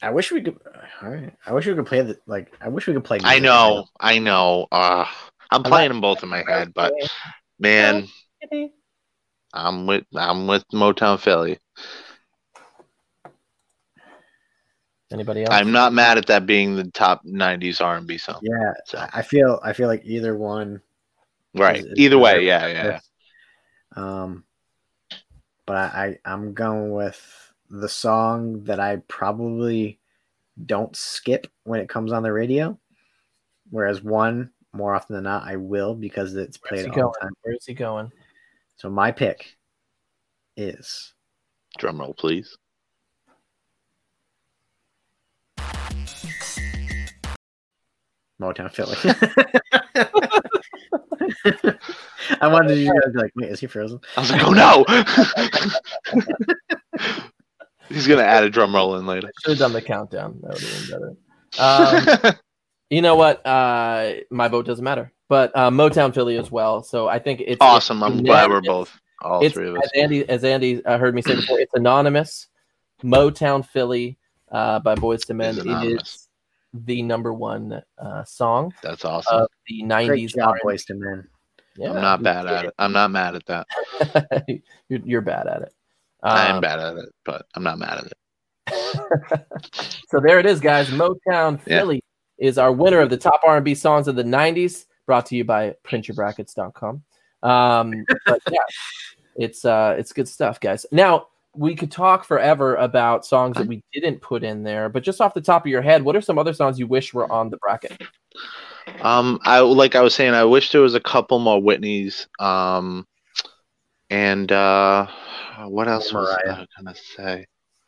[0.02, 0.58] I wish we could.
[1.00, 1.32] All right.
[1.46, 2.52] I wish we could play the like.
[2.60, 3.20] I wish we could play.
[3.22, 4.66] I know, I know.
[4.72, 5.06] Uh,
[5.50, 6.92] I'm playing them both in my head, but
[7.58, 8.08] man,
[9.54, 11.58] I'm with I'm with Motown Philly.
[15.12, 15.52] Anybody else?
[15.54, 18.40] I'm not mad at that being the top '90s R&B song.
[18.42, 19.60] Yeah, So I- I feel.
[19.62, 20.80] I feel like either one.
[21.54, 22.84] right, is- is either way, yeah, yeah.
[22.84, 23.00] yeah.
[23.94, 24.44] Um,
[25.66, 29.98] but I, I I'm going with the song that I probably
[30.66, 32.78] don't skip when it comes on the radio,
[33.70, 37.12] whereas one more often than not I will because it's played he all going?
[37.20, 37.32] the time.
[37.42, 38.10] Where's he going?
[38.76, 39.56] So my pick
[40.56, 41.12] is
[41.78, 42.56] Drum roll, please.
[48.40, 48.96] Motown Philly.
[52.40, 54.00] I wanted you guys to be like, wait, is he frozen?
[54.16, 54.84] I was like, oh no!
[57.88, 59.30] He's gonna add a drum roll in later.
[59.42, 60.38] Should have done the countdown.
[60.42, 61.12] That would have been better.
[62.28, 62.34] Um,
[62.90, 63.44] you know what?
[63.46, 66.82] Uh, my vote doesn't matter, but uh, Motown Philly as well.
[66.82, 68.02] So I think it's awesome.
[68.02, 69.82] I'm it's glad we're both all It's three of us.
[69.84, 71.60] as Andy as Andy uh, heard me say before.
[71.60, 72.48] It's anonymous.
[73.04, 74.18] Motown Philly
[74.52, 75.50] uh, by Boyz II Men.
[75.56, 76.02] It's It anonymous.
[76.14, 76.28] is
[76.86, 79.40] the number one uh, song That's awesome.
[79.42, 79.88] of the Great
[80.30, 80.34] '90s.
[80.36, 80.60] job, R&B.
[80.64, 81.28] Boyz II Men.
[81.76, 82.74] Yeah, I'm not bad at it.
[82.78, 83.66] I'm not mad at that.
[84.88, 85.74] you're, you're bad at it.
[86.22, 88.12] I am Um, bad at it, but I'm not mad at it.
[90.08, 90.88] so there it is, guys.
[90.90, 91.78] Motown Yeah.
[91.80, 92.02] Philly
[92.38, 94.84] is our winner of the top R&B songs of the '90s.
[95.06, 97.02] Brought to you by PrintYourBrackets.com.
[97.42, 98.58] Um, but yeah,
[99.36, 100.86] it's uh, it's good stuff, guys.
[100.92, 105.20] Now we could talk forever about songs that we didn't put in there, but just
[105.20, 107.50] off the top of your head, what are some other songs you wish were on
[107.50, 108.00] the bracket?
[109.00, 112.26] Um, I like I was saying, I wish there was a couple more Whitneys.
[112.40, 113.06] Um,
[114.10, 115.06] and uh,
[115.64, 117.46] what else was I gonna say?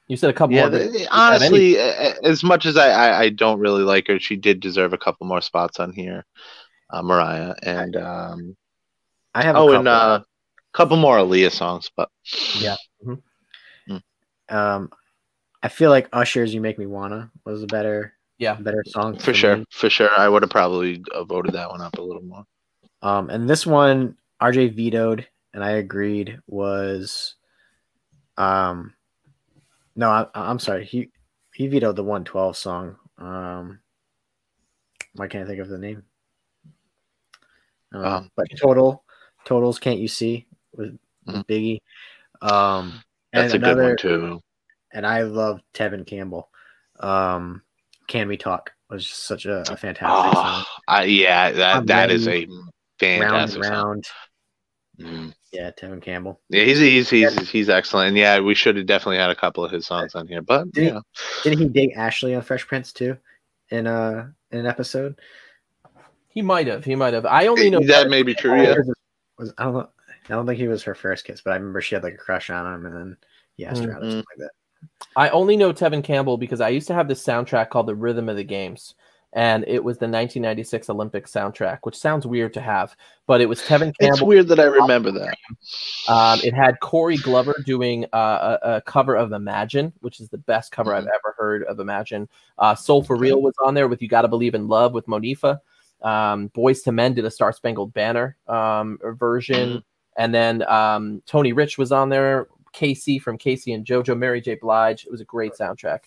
[0.08, 0.54] You said a couple.
[0.54, 1.44] Yeah, more, but th- do you have any?
[1.44, 4.60] honestly, a- a- as much as I, I I don't really like her, she did
[4.60, 6.24] deserve a couple more spots on here,
[6.90, 8.56] uh, Mariah, and um,
[9.34, 9.78] I have a oh, couple.
[9.80, 12.10] and uh, a couple more Aaliyah songs, but
[12.58, 12.76] Yeah.
[14.54, 14.90] Um,
[15.62, 18.54] I feel like Usher's "You Make Me Wanna" was a better, Yeah.
[18.54, 19.64] better song for sure, me.
[19.70, 22.44] for sure, I would have probably uh, voted that one up a little more.
[23.02, 27.34] Um, and this one RJ vetoed, and I agreed was,
[28.36, 28.94] um,
[29.96, 31.10] no, I, I'm sorry, he
[31.54, 32.96] he vetoed the 112 song.
[33.18, 33.80] Um,
[35.14, 36.02] why can't I think of the name?
[37.92, 39.04] Um, Um, but total
[39.44, 41.46] totals can't you see with, with Mhm.
[41.46, 41.80] Biggie.
[42.42, 43.02] Um,
[43.34, 44.40] and That's a another, good one too.
[44.92, 46.48] and I love Tevin Campbell.
[47.00, 47.62] Um,
[48.06, 50.34] Can We Talk was just such a, a fantastic song.
[50.36, 52.46] Oh, I, yeah, that I'm that is a ready.
[52.46, 52.70] Round
[53.00, 53.72] fantastic song.
[53.72, 54.06] round.
[55.00, 55.34] Mhm.
[55.52, 56.40] Yeah, Tevin Campbell.
[56.48, 58.08] Yeah, he's he's he's he's excellent.
[58.08, 60.40] And yeah, we should have definitely had a couple of his songs on here.
[60.42, 61.02] But Did he- you know,
[61.42, 63.16] Didn't he date Ashley on Fresh Prince too?
[63.70, 65.18] In uh in an episode?
[66.28, 66.84] He might have.
[66.84, 67.26] He might have.
[67.26, 68.60] I only know that may be true.
[68.60, 68.76] Yeah,
[69.38, 69.88] Was, I don't know.
[70.26, 72.18] I don't think he was her first kiss, but I remember she had like a
[72.18, 73.16] crush on him, and then
[73.56, 74.50] he asked her out or something like that.
[75.16, 78.28] I only know Tevin Campbell because I used to have this soundtrack called The Rhythm
[78.28, 78.94] of the Games.
[79.36, 82.94] And it was the 1996 Olympic soundtrack, which sounds weird to have,
[83.26, 84.14] but it was Tevin Campbell.
[84.14, 85.36] it's weird that I remember that.
[86.08, 90.38] Um, it had Corey Glover doing uh, a, a cover of Imagine, which is the
[90.38, 92.28] best cover I've ever heard of Imagine.
[92.58, 95.58] Uh, Soul for Real was on there with You Gotta Believe in Love with Monifah.
[96.02, 99.82] Um, Boyz II Men did a Star Spangled Banner um, version.
[100.16, 102.48] And then um, Tony Rich was on there.
[102.72, 104.56] K-Ci from K-Ci and JoJo, Mary J.
[104.56, 105.04] Blige.
[105.04, 106.00] It was a great soundtrack.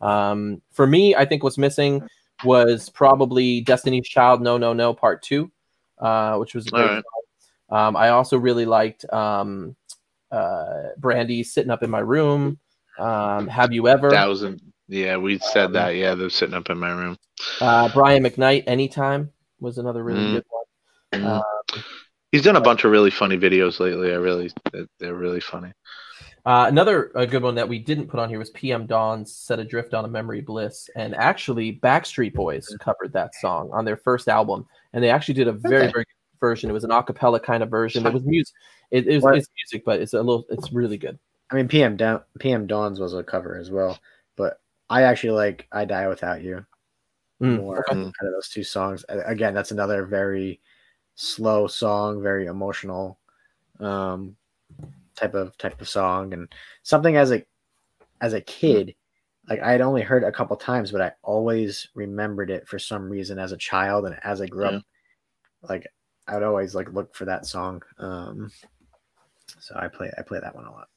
[0.00, 2.02] Um, for me, I think what's missing
[2.44, 5.50] was probably Destiny's Child No No No Part 2,
[5.98, 7.04] uh, which was great right.
[7.70, 9.76] Um, I also really liked um,
[10.30, 12.58] uh, Brandy sitting up in my room.
[12.98, 14.10] Um, have you ever?
[14.10, 14.56] That was a,
[14.88, 15.96] yeah, we said that.
[15.96, 17.18] Yeah, they're sitting up in my room.
[17.60, 20.32] Uh, Brian McKnight, Anytime was another really Mm.
[20.32, 21.22] good one.
[21.22, 21.42] Mhm.
[22.34, 24.10] Uh, He's done a bunch of really funny videos lately.
[24.12, 25.72] I really, they're- they're really funny.
[26.46, 29.60] Uh, another a good one that we didn't put on here was PM Dawn's "Set
[29.60, 34.28] Adrift on a Memory Bliss," and actually Backstreet Boys covered that song on their first
[34.28, 35.92] album, and they actually did a very Okay.
[35.92, 36.68] very good version.
[36.68, 38.04] It was an a cappella kind of version.
[38.04, 38.54] It was music.
[38.90, 39.38] It, it was What?
[39.38, 40.44] it's music, but it's a little.
[40.50, 41.18] It's really good.
[41.50, 43.98] I mean, PM Dawn, PM Dawns was a cover as well,
[44.36, 44.60] but
[44.90, 46.66] I actually like "I Die Without You"
[47.40, 47.98] Mm, more okay.
[48.00, 49.02] out of those two songs.
[49.08, 50.60] Again, that's another very
[51.14, 53.18] slow song, very emotional
[53.80, 54.36] um,
[55.16, 56.48] type of type of song, and
[56.82, 57.44] something as a
[58.20, 58.94] as a kid,
[59.48, 63.08] like I had only heard a couple times, but I always remembered it for some
[63.08, 64.82] reason as a child, and as I grew up,
[65.62, 65.86] like
[66.26, 67.82] I would always like look for that song.
[67.98, 68.50] Um,
[69.60, 70.88] so I play I play that one a lot.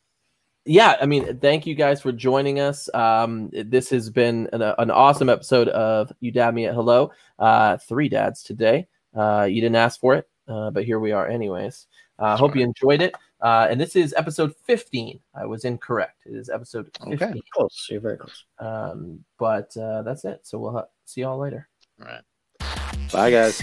[0.66, 2.90] yeah, I mean, thank you guys for joining us.
[2.94, 7.12] Um, this has been an, an awesome episode of You Dad Me at Hello.
[7.40, 8.88] Uh, three dads today.
[9.16, 11.88] Uh, you didn't ask for it, uh, but here we are, anyways.
[12.20, 13.14] I uh, hope you enjoyed it.
[13.42, 15.20] Uh, and this is episode 15.
[15.36, 16.24] I was incorrect.
[16.26, 17.14] It is episode 15.
[17.14, 17.88] Okay, close.
[17.90, 18.46] You're very close.
[18.60, 20.42] Um, but uh, that's it.
[20.44, 21.70] So we'll ha- see y'all later.
[22.02, 23.12] All right.
[23.12, 23.62] Bye, guys.